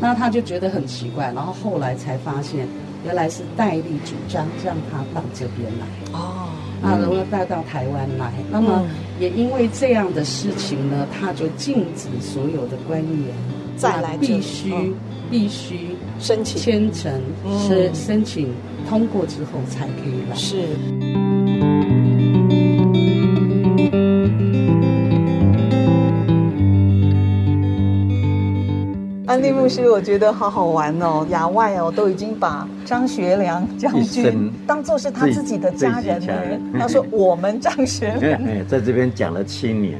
[0.00, 2.66] 那他就觉得很奇怪，然后后来才发现，
[3.04, 6.18] 原来是戴笠主张让他到这边来。
[6.18, 6.48] 哦。
[6.82, 8.84] 啊，然后带到台湾来，那么
[9.20, 13.28] 也因为这样的事情呢，他就禁止所有的官员
[13.76, 14.72] 再来，必须
[15.30, 16.60] 必须申请。
[16.60, 17.20] 签证
[17.68, 18.52] 申申请
[18.88, 20.36] 通过之后才可以来。
[20.36, 21.91] 是。
[29.32, 32.68] 安利牧师，我觉得好好玩哦，亚外哦都已经把。
[32.84, 36.78] 张学良将军当做是他自己的家人呢。
[36.78, 39.98] 他说：“我们张学良 在这边讲了七年，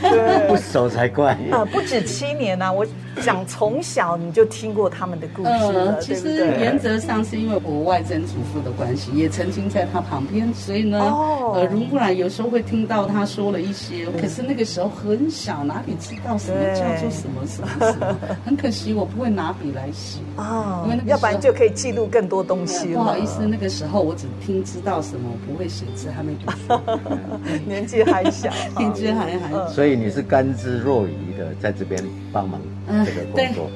[0.00, 1.62] 对，不熟才怪啊！
[1.70, 2.84] 不止七年呐，我
[3.22, 6.00] 讲从小你就听过他们的故事了。
[6.00, 14.06] 其实原则上是因为我外曾祖父的关系，也曾经在他旁边，所以呢，耳濡目染，有时候会听到他说了一些。
[14.20, 18.16] 可是那个时候很小，哪里知道什么叫做什么什么什么？
[18.44, 22.94] 很可惜，我不会拿笔来写啊，因为那要不然就可以记录更多东西。
[22.94, 26.80] 不好意思，那个时候我只听知道什么，我不会写字，还没读书，
[27.68, 29.68] 年纪还小， 年纪还还。
[29.68, 32.58] 所以你是甘之若饴的，在这边帮忙
[33.04, 33.70] 这个工作。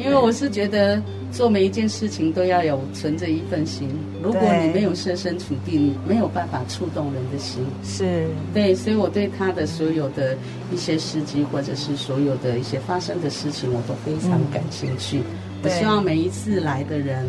[0.00, 3.88] 因为我是觉得做每一件事情都要有存着一份心，
[4.22, 7.62] 如果你没有设身处地，你没有办法触动人的心。
[7.84, 10.34] 是对，所以我对他的所有的
[10.72, 15.18] 一些事迹，或者是所有的一些发生的事情，我都非常感兴趣。
[15.18, 15.24] 嗯、
[15.64, 17.26] 我希望每一次来的人。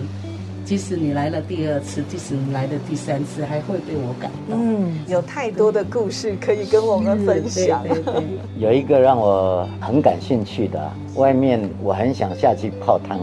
[0.71, 4.57] 即使你来了第二次，即使你来了第三次，还会被我感动。
[4.57, 7.83] 嗯，有太多的故事可以跟我们分享。
[7.83, 8.23] 对对对，
[8.57, 13.19] 有一个让我很感兴趣的，外面我很想下去泡汤，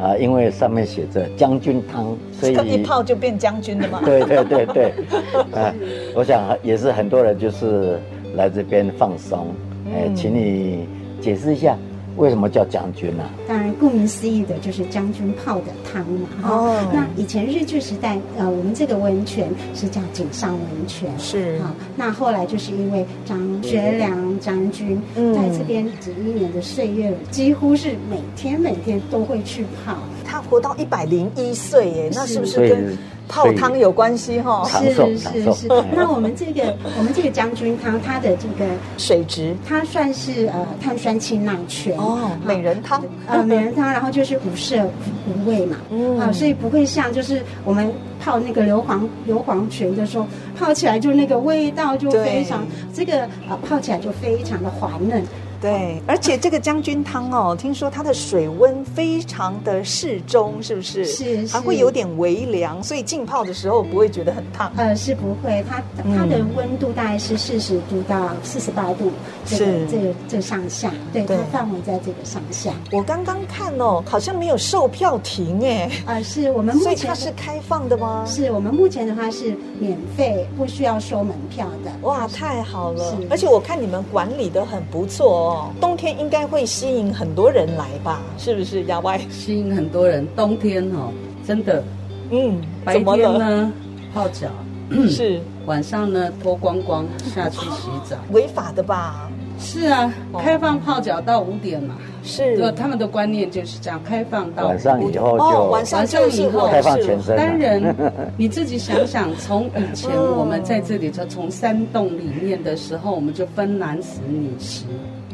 [0.00, 4.00] 啊，因为上面写着将军汤，所以一泡就变将军了嘛？
[4.04, 4.92] 对对对对，
[5.54, 5.72] 啊，
[6.16, 7.96] 我想也是很多人就是
[8.34, 9.54] 来这边放松。
[9.94, 10.88] 哎，请你
[11.20, 11.78] 解释一下。
[12.16, 13.24] 为什么叫将军呢？
[13.48, 16.28] 当然，顾名思义的就是将军泡的汤嘛。
[16.42, 21.10] 哦，那以前日据时代，呃，我们这个温泉是叫井上温泉。
[21.18, 29.96] 是啊，那后来就是因为张学良将军在这边几一年的岁月，几乎是每天每天都会去泡。
[30.24, 32.98] 他活到一百零一岁耶，那是不是跟？
[33.32, 35.66] 泡汤有关系哈，是是是。
[35.96, 41.96] 那我们这个 我们这个将军汤，它的这个水质，它算是呃碳酸氢钠泉。
[41.96, 43.02] 哦，美人汤。
[43.26, 44.86] 呃美人汤，然后就是无色
[45.26, 46.18] 无味嘛，嗯。
[46.20, 47.90] 啊，所以不会像就是我们
[48.20, 55.24] 泡那个硫磺硫磺泉的时候，泡起来就那个味道就非常这个啊泡起来就非常的滑嫩。
[55.62, 61.04] 对，而且这个将军汤哦，听说它的水温非常的适中，是不是？
[61.04, 64.72] 是，还会有点微凉，所以浸泡的时候不会觉得很烫。
[64.76, 65.80] 呃，是不会，它
[66.16, 69.12] 它的温度大概是四十度到四十八度，
[69.46, 72.72] 这个这个这上下，对，它范围在这个上下。
[72.90, 75.88] 我刚刚看哦，好像没有售票亭哎。
[76.04, 78.24] 啊，是我们目前它是开放的吗？
[78.26, 81.92] 是我们目前的话是免费，不需要收门票的。
[82.02, 83.16] 哇，太好了！
[83.30, 85.51] 而且我看你们管理的很不错哦。
[85.80, 88.20] 冬天应该会吸引很多人来吧？
[88.38, 88.84] 是不是？
[88.84, 90.26] 亚歪吸引很多人。
[90.36, 91.12] 冬天哦，
[91.46, 91.82] 真的，
[92.30, 93.72] 嗯，白天呢
[94.14, 94.48] 泡脚，
[95.08, 99.28] 是晚上呢脱光光下去洗澡， 违法的吧？
[99.58, 107.36] 是啊，开放泡脚到五点嘛，是，他们的观念就是这样，开放到晚上以后就晚上以后开放全身。
[107.36, 107.94] 当然，
[108.36, 114.84] 你自己想想，从以前我们在这里就从山洞里面的时候，我们就分男死女池。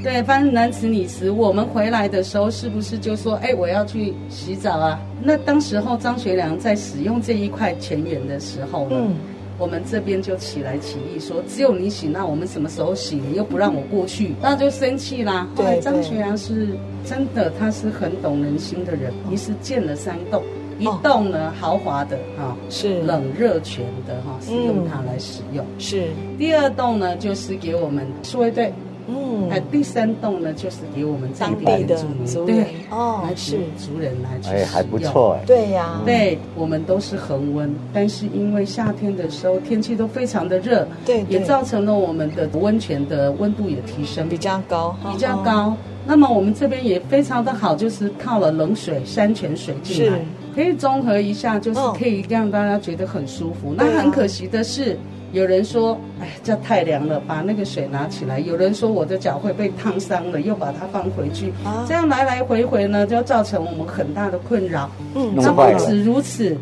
[0.03, 5.01] 对，反正男池女池，我们回来的时候是不是就说，哎，我要去洗澡啊？
[5.23, 9.17] 那当时候张学良在使用这一块泉源的时候呢，嗯、
[9.59, 13.17] 我们这边就起来起义说，只有你洗，那我们什么时候洗？
[13.17, 15.49] 你又不让我过去，那就生气啦。
[15.57, 16.69] 对，张学良是
[17.05, 19.13] 真的，他是很懂人心的人。
[19.31, 20.43] 于是建了三栋，
[20.79, 25.67] 一栋呢豪华的哈，是冷热泉的哈，是用它来使用。
[25.77, 26.07] 是
[26.39, 28.73] 第二栋呢，就是给我们数位队。
[29.39, 33.59] 嗯，哎，第三栋呢，就是给我们当地的族人，对，哦，是。
[33.79, 44.29] 族人来去使用，哎，还不错哎，对呀，对，我们都是恒温，但是因为夏天的时候天气都非常的热，对，也造成了我们的温泉的温度也提升。
[44.29, 45.77] 比较高，比较高。
[46.07, 50.19] 那么我们这边也非常的好，就是靠了冷水山泉水进来，
[50.55, 53.75] 可以综合一下，就是可以让大家觉得很舒服。
[53.77, 54.99] 那很可惜的是。
[55.33, 64.91] 有人说：“哎，这太凉了，把那个水拿起来。”有人说：“我的脚会被烫伤了，又把它放回去。”啊，这样来来回回呢，就造成我们很大的困扰。
[65.15, 66.57] 嗯，那不止如此，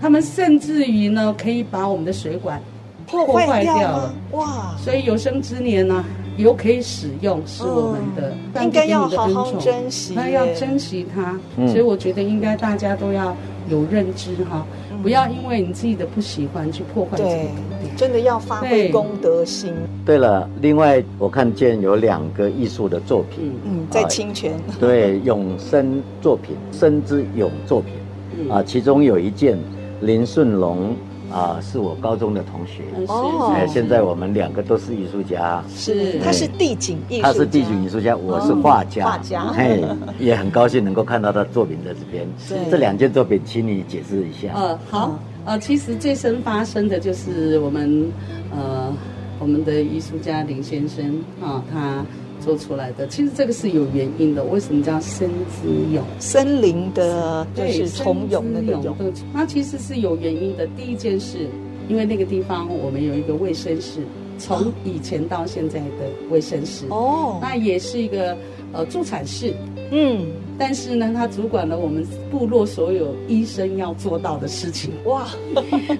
[0.00, 2.60] 他们甚至于呢，可以把我们的水管
[3.06, 4.14] 破坏掉了。
[4.32, 4.74] 哇！
[4.78, 6.04] 所以有生之年呢，
[6.36, 11.38] 油可以使用，是我们的，应该要好好珍惜，那要珍惜它。
[11.66, 13.36] 所以我觉得应该大家都要
[13.68, 14.64] 有认知哈。
[15.04, 19.74] 不要因为你自己的不喜欢去破坏这个土地，真的要发挥公德心。
[20.02, 29.58] 对了，另外我看见有两个艺术的作品，嗯，在清泉，对，永生作品，生之永作品，啊，其中有一件
[30.00, 30.96] 林顺龙
[31.34, 32.84] 啊，是我高中的同学。
[33.08, 35.62] 哦，哎，现在我们两个都是艺术家。
[35.68, 39.04] 是，他是地景艺术家，他是地景艺术家，我是画家。
[39.04, 39.82] 画家，嘿，
[40.20, 42.24] 也很高兴能够看到他作品在这边。
[42.70, 44.52] 这两件作品，请你解释一下。
[44.54, 48.10] 呃，好，呃，其实最深发生的就是我们，
[48.56, 48.92] 呃，
[49.40, 52.04] 我们的艺术家林先生啊，他。
[52.40, 54.42] 做出来的，其实这个是有原因的。
[54.44, 56.02] 为什么叫生之勇？
[56.18, 58.96] 森林的，就是从永那个永。
[59.32, 60.66] 它其实是有原因的。
[60.76, 61.48] 第一件事，
[61.88, 64.00] 因为那个地方我们有一个卫生室，
[64.38, 66.86] 从以前到现在的卫生室。
[66.90, 67.38] 哦。
[67.40, 68.36] 那也是一个
[68.74, 69.54] 呃助产士。
[69.90, 70.26] 嗯。
[70.56, 74.90] 但是呢，他主管了我们部落所有医生要做到的事情。
[75.04, 75.26] 哇。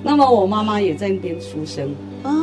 [0.03, 1.91] 那么我妈妈也在那边出生。
[2.23, 2.41] 哦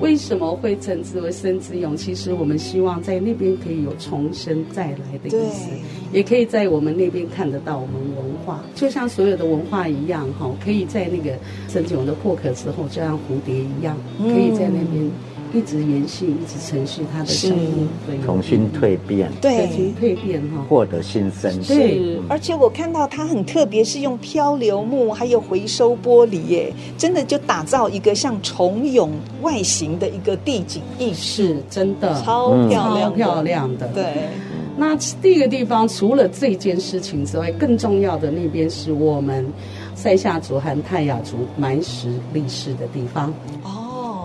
[0.00, 1.94] 为什么会称之为生之勇？
[1.94, 5.68] 其实我们希望在那边可以有重生再来的意思，
[6.10, 15.10] 也可以在我们那边看得到我们文化，就像所有的文化一样，哈，可以在那个生之勇的破壳之后，就像蝴蝶一样，可以在那边。
[15.52, 17.88] 一直延续，一直承续它的生命，
[18.24, 21.50] 重新蜕变，对，重新蜕变哈，获得新生。
[21.62, 29.10] 是，而且我看到它很特别，是用漂流木还有回收玻璃，耶，真的就打造一个像重永
[29.42, 32.22] 外形的一个地景意识，真的。
[32.22, 33.88] 超漂亮，漂亮的。
[33.88, 34.28] 对，
[34.76, 39.44] 那第一个地方除了这件事情之外，更重要的那边是我们
[39.94, 43.32] 塞夏族和泰雅族埋石立誓的地方。
[43.64, 43.79] 哦。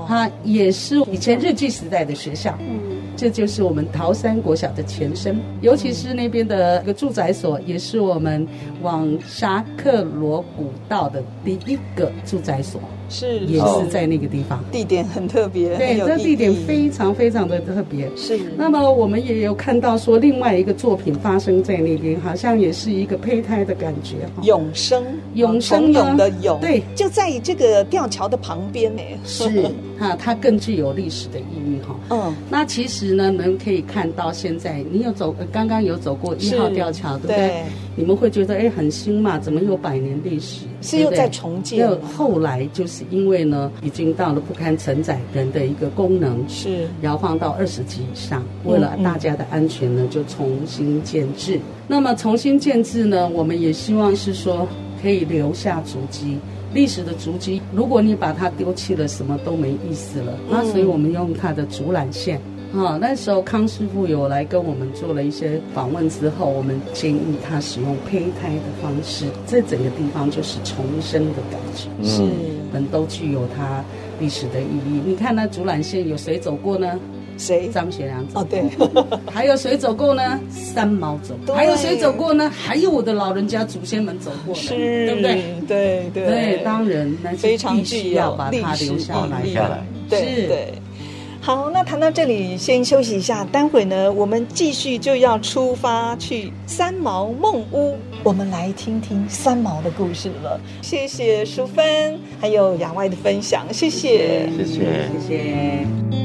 [0.07, 2.79] 它也是以前日据时代的学校，嗯，
[3.15, 8.47] 这就是我们桃山国小的前身，尤其是那边的一个住宅所，也是我们
[8.81, 12.79] 往沙克罗古道的第一个住宅所。
[13.07, 18.09] 是，也是在那个地方，地点很特别，对，这地点非常非常的特别。
[18.15, 24.15] 是，那么我们也有看到说，另外一个作品发生在那边，好像也是一个胚胎的感觉。
[24.41, 25.03] 永生，
[25.35, 29.01] 永生永的永，对，就在这个吊桥的旁边呢。
[29.23, 31.95] 是，哈，它更具有历史的意义哈。
[32.09, 37.63] 嗯，那其实呢，能可以看到现在，你有走，刚刚有走过一号吊桥，对不对？
[37.97, 39.39] 你们会觉得哎，很新嘛？
[39.39, 40.65] 怎么有百年历史？
[40.81, 41.89] 是又在重建？
[42.01, 48.43] 后来就是因为呢，已经到了不堪承载人的一个功能，是摇晃到二十级以上。
[48.65, 51.59] 为了大家的安全呢，就重新建制。
[51.87, 54.67] 那么重新建制呢，我们也希望是说
[55.01, 56.37] 可以留下足迹，
[56.75, 57.61] 历史的足迹。
[57.73, 60.37] 如果你把它丢弃了，什么都没意思了。
[60.49, 62.39] 那所以我们用它的竹缆线。
[62.73, 72.21] 啊，那时候康师傅有来跟我们做了一些访问之后，我们建议他使用胚胎的方式，这整个地方就是重生的感觉，是，
[72.73, 73.81] 们都具有它
[74.19, 75.01] 历史的意义。
[75.05, 76.99] 你看那竹缆线有谁走过呢？
[77.37, 77.67] 谁？
[77.69, 78.41] 张学良走过。
[78.41, 78.63] 哦，对。
[79.33, 80.39] 还有谁走过呢？
[80.49, 81.55] 三毛走过。
[81.55, 82.49] 还有谁走过呢？
[82.49, 85.33] 还有我的老人家祖先们走过，是，对不对？
[85.67, 90.73] 对对对，当然，非常需要把它留下来，下来，对对。
[91.41, 93.45] 好，那谈到这里，先休息一下。
[93.45, 100.59] 待会呢，我们继续就要出发去三毛梦屋，我们来听听三毛的故事了。
[100.81, 106.24] 谢谢淑芬还有亚外的分享，谢谢，谢谢，谢谢。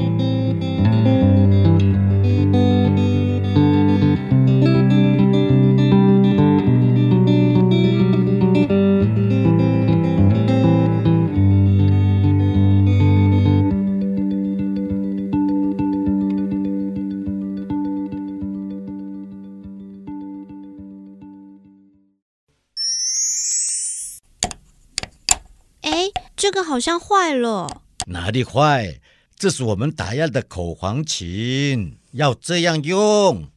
[26.71, 29.01] 好像坏了，哪里坏？
[29.35, 33.49] 这是我们打样的口簧琴，要这样用。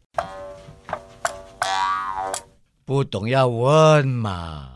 [2.85, 4.69] 不懂要问嘛。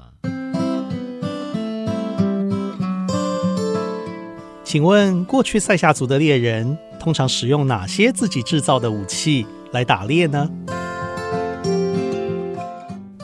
[4.62, 10.49] 请问，过去赛夏族的猎人通常使用哪些自己制造的武器来打猎呢？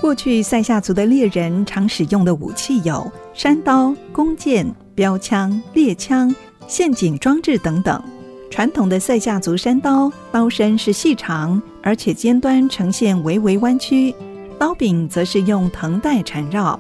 [0.01, 4.75] 过去赛夏族的猎人常使用的武器有山刀、弓箭。
[4.95, 6.35] 标枪、猎枪、
[6.67, 8.03] 陷阱装置等等。
[8.51, 14.15] 传统的赛夏族山刀，刀身是细长，而且尖端呈现微微弯曲；
[14.59, 16.79] 刀柄则是用藤带缠绕。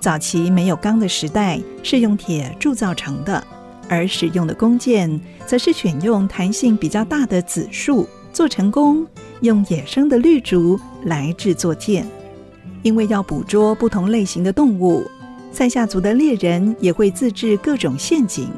[0.00, 3.42] 早期没有钢的时代，是用铁铸造成的。
[3.88, 9.06] 而使用的弓箭，则是选用弹性比较大的紫树做成弓，
[9.42, 12.04] 用野生的绿竹来制作箭。
[12.82, 15.04] 因为要捕捉不同类型的动物。
[15.52, 18.48] 塞夏族的猎人也会自制各种陷阱，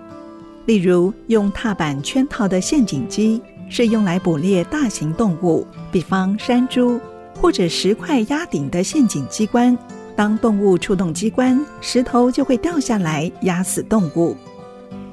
[0.66, 7.00] 例如用踏板圈套的陷阱机是用来捕猎大型动物，比方山猪；
[7.40, 9.76] 或者石块压顶的陷阱机关，
[10.14, 14.36] 当动物触动机关，石头就会掉下来压死动物。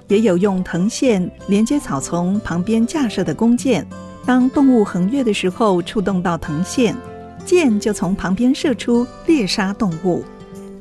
[0.07, 3.86] 也有用藤线连接草丛旁边架设的弓箭，
[4.23, 6.95] 当动物横越的时候触动到藤线，
[7.43, 10.23] 箭就从旁边射出猎杀动物。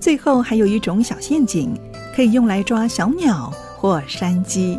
[0.00, 1.78] 最后还有一种小陷阱，
[2.16, 4.78] 可以用来抓小鸟或山鸡。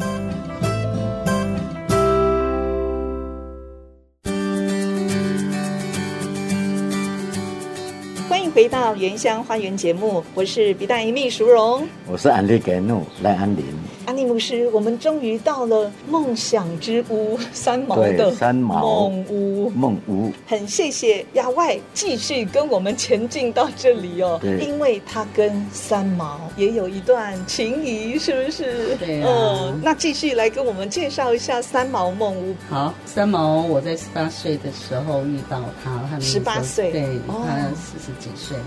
[8.27, 13.63] 欢迎回到原乡花园节目，我是比大姨秘淑荣，我是安利格诺赖安林。
[14.05, 19.69] 安利牧师，我们终于到了梦想之屋 三毛的三毛梦屋。
[19.69, 28.95] 梦屋，很谢谢亚外继续跟我们前进到这里哦，因为他跟三毛也有一段情谊，是不是？
[28.97, 29.29] 对啊。
[29.29, 32.55] 嗯，那继续来跟我们介绍一下三毛梦屋。
[32.69, 38.57] 好，三毛，我在十八岁的时候遇到他，他十八岁，对，他四十几岁。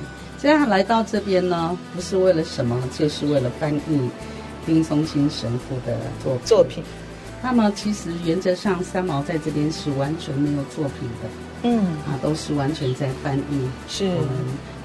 [0.41, 4.11] 这样来到这边呢，不是为了什么，就是为了翻译。
[4.67, 6.47] 丁松青神父的作品。
[6.47, 6.83] 作品，
[7.43, 11.29] 那么其实原则上三毛在这边是完全没有作品的，
[11.63, 11.79] 嗯。
[12.07, 14.07] 啊，都是完全在翻译是。
[14.07, 14.29] 我们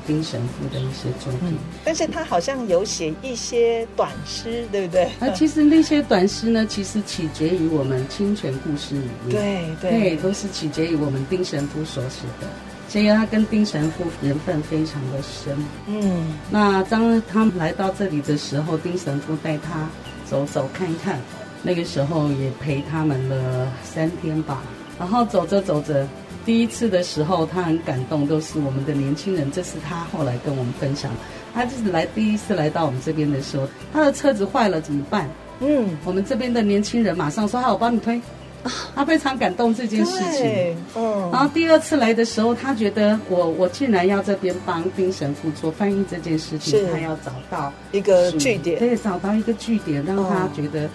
[0.08, 1.50] 丁神父的一些作品。
[1.52, 5.04] 嗯、但是他好像有写一些短诗，对不对？
[5.20, 12.48] 啊，其实那些短诗呢，其实取决于我们清泉故事里面，对对，对，都是取决于我们丁神父所写的。
[12.90, 15.56] 所以他跟丁神父缘分非常的深。
[15.88, 19.88] 嗯，那当他们来到这里的时候，丁神父带他
[20.26, 21.18] 走走看看。
[21.62, 24.64] 那个时候也陪他们了三天吧。
[24.98, 26.08] 然后走着走着，
[26.46, 29.52] 第一次的时候他很感动，都是我们的年轻人。
[29.52, 31.12] 这是他后来跟我们分享，
[31.54, 35.30] 他就是来第一次来到我们这边的时候，他的车子坏了怎么办？
[35.60, 38.20] 嗯，我们这边的年轻人马上说：“好，我帮你推。”
[38.95, 50.86] 他非常感动这件事情，嗯，然后第二次来的时候，他觉得我我竟然要这边帮丁神父做翻译这件事情，他要找到一个据点，对，找到一个据点，让他觉得，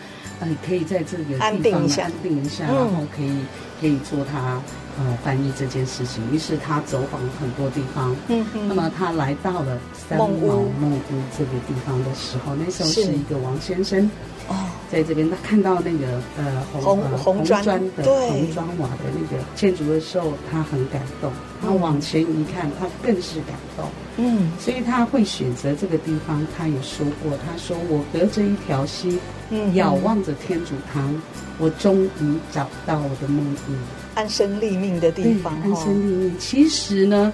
[0.40, 3.32] 嗯、呃，可以在这个地方安定一下，安定一下，然后可以
[3.80, 4.60] 可以做他
[4.98, 6.22] 呃翻译这件事情。
[6.32, 14.10] 于是他走访很多地方，嗯嗯，那么他来到了三毛木屋这个地方的时候，那时候是一个王先生。
[14.46, 14.54] 哦，
[14.91, 21.32] 在这边他看到那个呃红红砖的红砖瓦的那个建筑的时候，他很感动。
[21.61, 23.89] 他往前一看，他更是感动。
[24.16, 26.47] 嗯，所以他会选择这个地方。
[26.57, 29.18] 他也说过，他说：“我隔着一条溪，
[29.51, 31.20] 嗯，仰望着天主堂，
[31.59, 33.72] 我终于找到我的梦屋，
[34.14, 35.59] 安身立命的地方。
[35.62, 36.39] 安身立命。
[36.39, 37.32] 其实呢，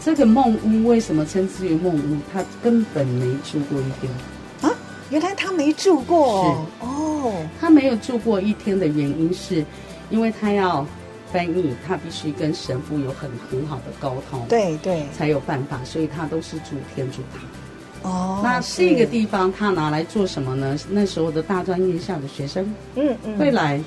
[0.00, 2.18] 这个梦屋为什么称之为梦屋？
[2.32, 4.12] 他根本没住过一天。”
[5.10, 9.64] 原来他没住过，是哦，他没有住过一天的原因是，
[10.08, 10.86] 因为他要
[11.32, 18.10] 翻译，他必须跟神父有很很好的沟通，对对，才有办法，所以他都是住天主堂。
[18.10, 20.78] 哦，那这个地方他拿来做什么呢？
[20.88, 23.82] 那时候的大专院校的学生，嗯嗯，会来，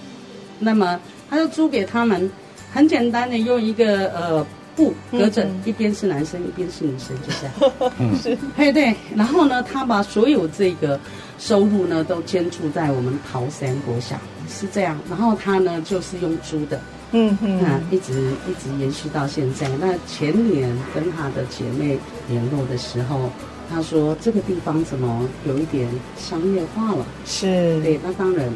[0.59, 0.99] 那么
[1.29, 2.29] 他就租给他们，
[2.71, 4.45] 很简单的用一个呃。
[4.75, 7.91] 布隔着，一边是男生，一边是女生，就这样。
[7.99, 8.95] 嗯，是，嘿，对。
[9.15, 10.99] 然后呢，他把所有这个
[11.37, 14.15] 收入呢，都捐助在我们桃山国小，
[14.49, 14.99] 是这样。
[15.09, 19.67] 然后他呢，就是用租的，嗯嗯，啊，一直一直延续到现在。
[19.79, 21.97] 那前年跟他的姐妹
[22.27, 23.29] 联络的时候，
[23.69, 27.05] 他说这个地方怎么有一点商业化了？
[27.25, 28.51] 是，对，那当然。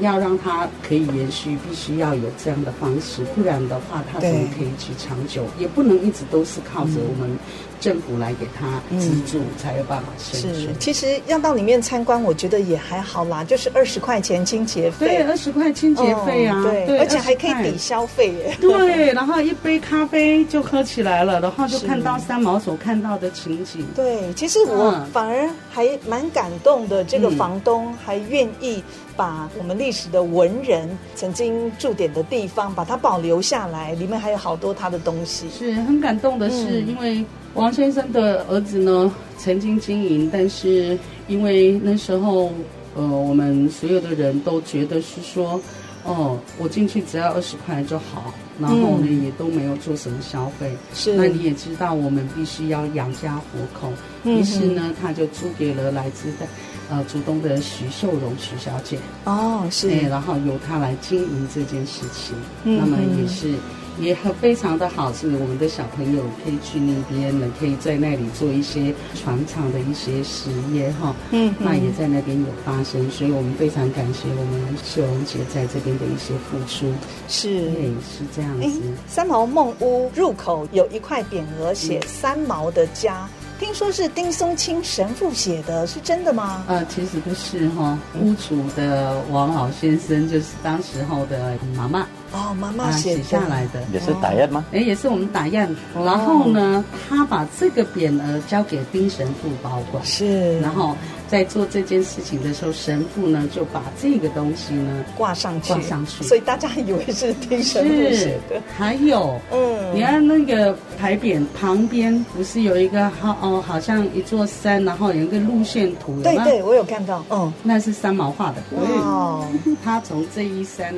[0.00, 5.44] 要让它可以延续，必须要有这样的方式，不然的话，它怎么可以去长久？
[5.58, 7.38] 也不能一直都是靠着我们
[7.80, 10.54] 政府来给他资助，嗯、才有办法生存。
[10.54, 15.06] 是，其实要到里面参观，我觉得也还好啦，就是二十块钱清洁费。
[15.06, 18.56] 对，二十块清洁费啊，对，对，而且还可以抵消费耶。
[18.60, 23.84] 对，然后一杯咖啡就喝起来了，然后就看到三毛所看到的情景。
[23.96, 28.82] 对，其实我反而还蛮感动的，这个房东还愿意。
[29.16, 35.46] 把我们历史的文人曾经驻点的地方，把它保留下来，里面还有好多他的东西。
[35.50, 37.22] 是很感动的是，因为
[37.54, 40.98] 王先生的儿子呢曾经经营，但是
[41.28, 42.52] 因为那时候，
[42.94, 45.60] 呃，我们所有的人都觉得是说，
[46.04, 50.72] 哦，我进去只要二十块就好，然后呢、嗯、也都没有做什么消费。
[50.94, 53.92] 是，那你也知道，我们必须要养家糊口，
[54.24, 56.46] 于是呢，他就租给了来自的。
[56.88, 58.98] 呃，竹东的徐秀荣徐小姐。
[59.24, 62.34] 哦，是，对，然后由她来经营这件事情，
[62.64, 63.54] 嗯、那么也是
[64.00, 76.92] 也很非常的好，是我们的小朋友可以去那边呢，可以在那里做一些船厂的一些实验哈，嗯，那也在那边有发生，所以我们非常感谢我们秀荣姐在这边的一些付出，
[77.28, 78.80] 是，对，是这样子。
[79.06, 83.28] 三毛梦屋入口有一块匾额写“三毛的家”。
[83.60, 86.64] 听说是丁松青神父写的，是真的吗？
[86.66, 92.06] 呃，其实不是哈，屋主的王老先生就是当时候的妈妈。
[92.32, 94.64] 哦，妈妈写、啊、下来的也是打样吗？
[94.72, 95.68] 哎，也是我们打样。
[95.94, 100.02] 哦、然后呢，他把这个匾额交给丁神父保管。
[100.06, 100.58] 是。
[100.60, 100.96] 然后
[101.30, 106.24] 在做这件事情的时候，神父呢就把这个东西呢挂上去，挂上去。
[106.24, 108.60] 所以大家以为是听神父写的。
[108.76, 116.20] 还有，嗯，你看那个牌匾旁边不是有一个好哦，好像一座山，然后有一个路线图？
[116.22, 117.24] 对对，我有看到。
[117.28, 118.56] 哦，那是三毛画的。
[118.76, 119.46] 哇，
[119.84, 120.92] 他从这一山。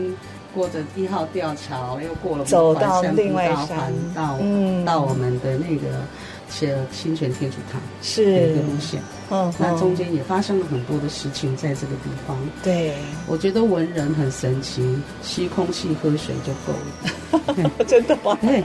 [0.55, 6.05] 过着一号吊桥，又过了走到另外山，到嗯，到我们的那个
[6.53, 9.01] 清清泉天主堂是一个路线。
[9.31, 12.37] 嗯，那中间也发生了很多的事情，在这个地方。
[12.63, 12.93] 对，
[13.27, 14.83] 我觉得文人很神奇，
[15.23, 17.71] 吸空气喝水就够了。
[17.87, 18.37] 真的吗？
[18.43, 18.63] 对，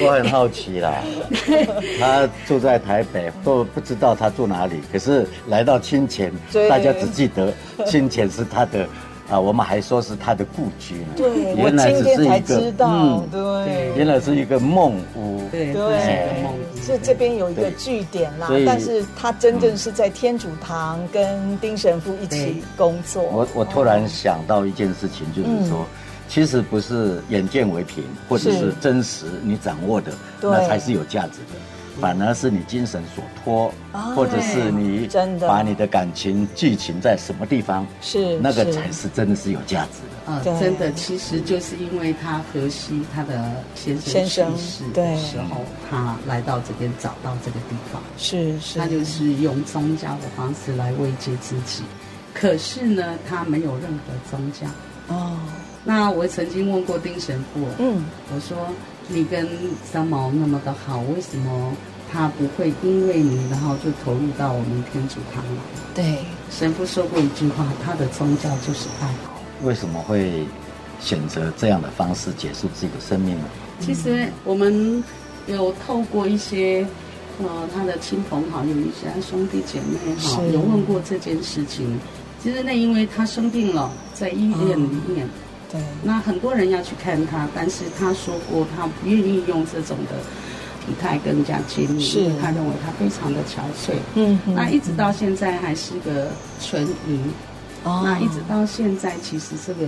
[0.00, 1.02] 我很好奇啦。
[1.98, 4.76] 他住在台北，都不知道他住哪里。
[4.92, 6.32] 可是来到清泉，
[6.68, 7.52] 大家只记得
[7.84, 8.88] 清泉是他的。
[9.30, 11.06] 啊，我们还说是他的故居呢。
[11.16, 15.48] 对，原来只是一个嗯，对，原来是一个梦屋。
[15.50, 16.44] 对对，
[16.82, 23.22] 是这边有一个据点啦，但是他真正是在天主堂跟丁神父一起工作。
[23.22, 25.86] 我我突然想到一件事情，就是说，
[26.28, 31.54] 其实不是眼见为凭，或者是真实你掌握的，那才是有价值的。
[32.00, 33.72] 反而是你精神所托，
[34.14, 35.08] 或者是你
[35.40, 40.32] 把你的感情寄情在什么地方，是那个才是真的是有价值的。
[40.32, 43.96] 啊，真的，其实就是因为他荷西他的先
[44.26, 51.82] 生去世的时候，他来到这边找到这个地方，是是，他就是用宗教的方式来慰藉自己。
[52.32, 54.66] 可是呢，他没有任何宗教。
[55.08, 55.36] 哦，
[55.84, 58.56] 那我曾经问过丁神父，嗯，我说
[59.08, 59.48] 你跟
[59.84, 61.72] 三毛那么的好，为什么？
[62.12, 65.62] 他不会因为你，然后就投入到我们天主堂来。
[65.94, 66.18] 对，
[66.50, 69.08] 神父说过一句话，他的宗教就是爱。
[69.62, 70.44] 为什么会
[71.00, 73.44] 选择这样的方式结束自己的生命呢？
[73.78, 75.02] 其实我们
[75.46, 76.86] 有透过一些
[77.38, 81.98] 呃他的亲朋好友、一些兄弟姐妹哈，有问过这件事情。
[82.42, 85.30] 其实那因为他生病了，在医院里面，嗯、
[85.72, 90.16] 对，那很多人要去看他，但是他说过他不愿意用这种的。
[90.86, 93.94] 体态更加精明，是他认为他非常的憔悴。
[94.14, 96.28] 嗯，那一直到现在还是个
[96.58, 97.20] 存疑。
[97.84, 99.86] 哦，那一直到现在，其实这个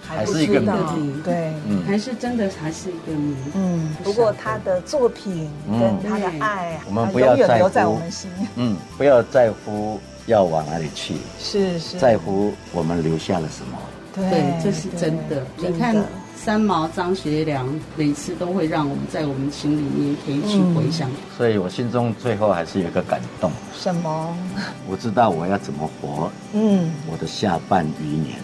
[0.00, 1.12] 还是一个谜。
[1.22, 3.34] 对，嗯，还是真的还是一个谜。
[3.54, 8.30] 嗯，不过他的作品跟他的爱，我们不要在乎，留在我们心。
[8.54, 13.78] 嗯，不要在乎要往哪里去，是是，在乎我们留下了什么。
[14.14, 15.44] 对，这是真的。
[15.56, 15.96] 你看。
[16.36, 17.66] 三毛、张学良
[17.96, 23.50] 每次都会让我们在我们心里面可以去回想，嗯，所以我心中最后还是有一个感动。
[23.74, 24.36] 什么？
[24.88, 26.30] 我知道我要怎么活。
[26.52, 28.36] 嗯，我的下半余年。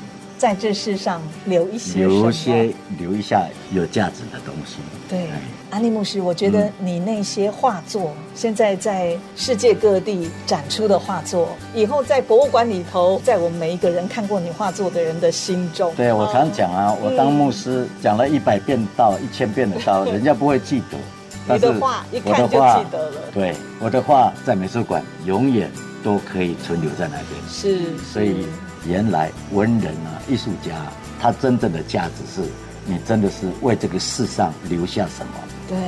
[0.43, 4.79] 在这世上留一些，留一些，留一下有价值的东西。
[5.09, 5.29] 对，
[5.71, 15.95] 安利牧师，我觉得你那些画作，嗯、现在在世界各地展出的画作，以后在博物馆里头，在我们每一个人看过你画作的人的心中。
[15.95, 20.99] 对，我常讲啊，我当牧师讲了一百遍到，一千遍的道，人家不会记得。
[21.55, 23.21] 你的画一看就记得了。
[23.33, 25.71] 对，我的画在美术馆永远
[26.03, 27.41] 都可以存留在那边。
[27.49, 28.45] 是，所以。
[28.87, 32.49] 原来文人啊，艺术家，他真正的价值是，
[32.87, 35.33] 你真的是为这个世上留下什么？
[35.69, 35.79] 对，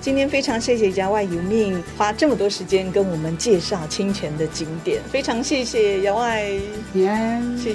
[0.00, 6.50] 今天非常谢谢姚外有命花这么多时间跟我们介绍清泉的景点，非常谢谢姚外，
[6.92, 7.74] 谢。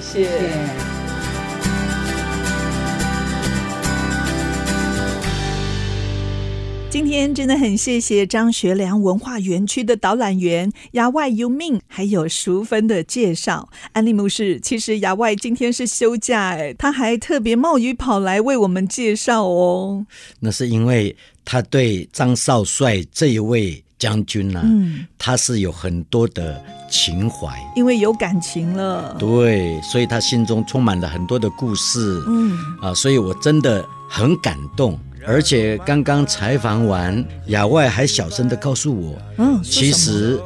[6.90, 13.68] 今天真的很谢谢张学良文化园区的导览员牙外尤命，还有淑芬的介绍。
[13.92, 20.06] 安利牧师，其实牙外今天是休假，哎，他还特别冒雨跑来为我们介绍哦。
[20.40, 21.14] 那是因为
[21.44, 26.58] 他对张少帅这一位将军呢、啊，嗯，他是有很多的
[26.90, 29.14] 情怀，因为有感情了。
[29.18, 32.22] 对，所以他心中充满了很多的故事。
[32.26, 34.98] 嗯，啊，所以我真的很感动。
[35.28, 40.40] 而且刚刚采访完，亚外还小声的告诉我，嗯，其实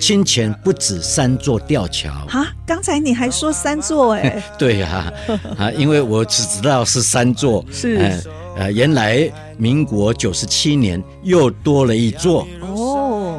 [0.00, 2.46] 清泉不止三座吊桥啊。
[2.64, 4.42] 刚才你还说三座哎、欸？
[4.56, 8.22] 对呀、啊，啊，因为我只知道是三座，是呃，
[8.58, 12.87] 呃，原来民国九十七年又多了一座哦，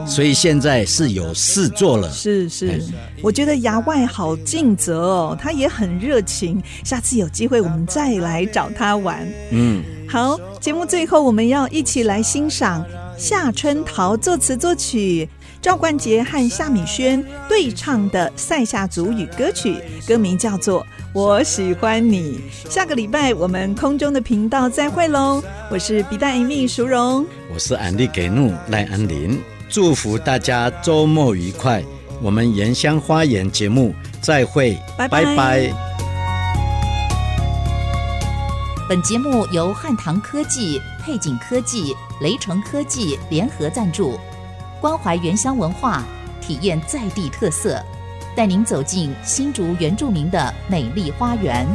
[0.10, 2.12] 所以现在是有事做了。
[2.12, 9.26] 是是，嗯、我觉得牙外好尽责哦，他也很热情，下次有机会我们再来找他玩。
[9.52, 9.84] 嗯。
[10.10, 12.84] 好，节目最后我们要一起来欣赏
[13.16, 15.30] 夏春桃作词作曲，
[15.62, 19.76] 赵冠杰和夏米轩对唱的塞夏族语歌曲，
[20.08, 20.82] 歌名叫做
[21.14, 22.42] 《我喜欢你》。
[22.72, 25.44] 下个礼拜我们空中的频道再会喽！
[25.70, 29.40] 我是比大 Amy 淑荣，我是安利给怒赖安林，
[29.70, 31.84] 祝福大家周末愉快，
[32.24, 35.24] 我们原乡花园节目再会，拜拜。
[35.24, 35.74] 拜拜
[38.90, 44.20] 本节目由汉唐科技、配景科技、雷城科技联合赞助，
[44.82, 46.02] 关怀原乡文化，
[46.42, 47.80] 体验在地特色，
[48.36, 51.68] 带您走进新竹原住民的美丽花园。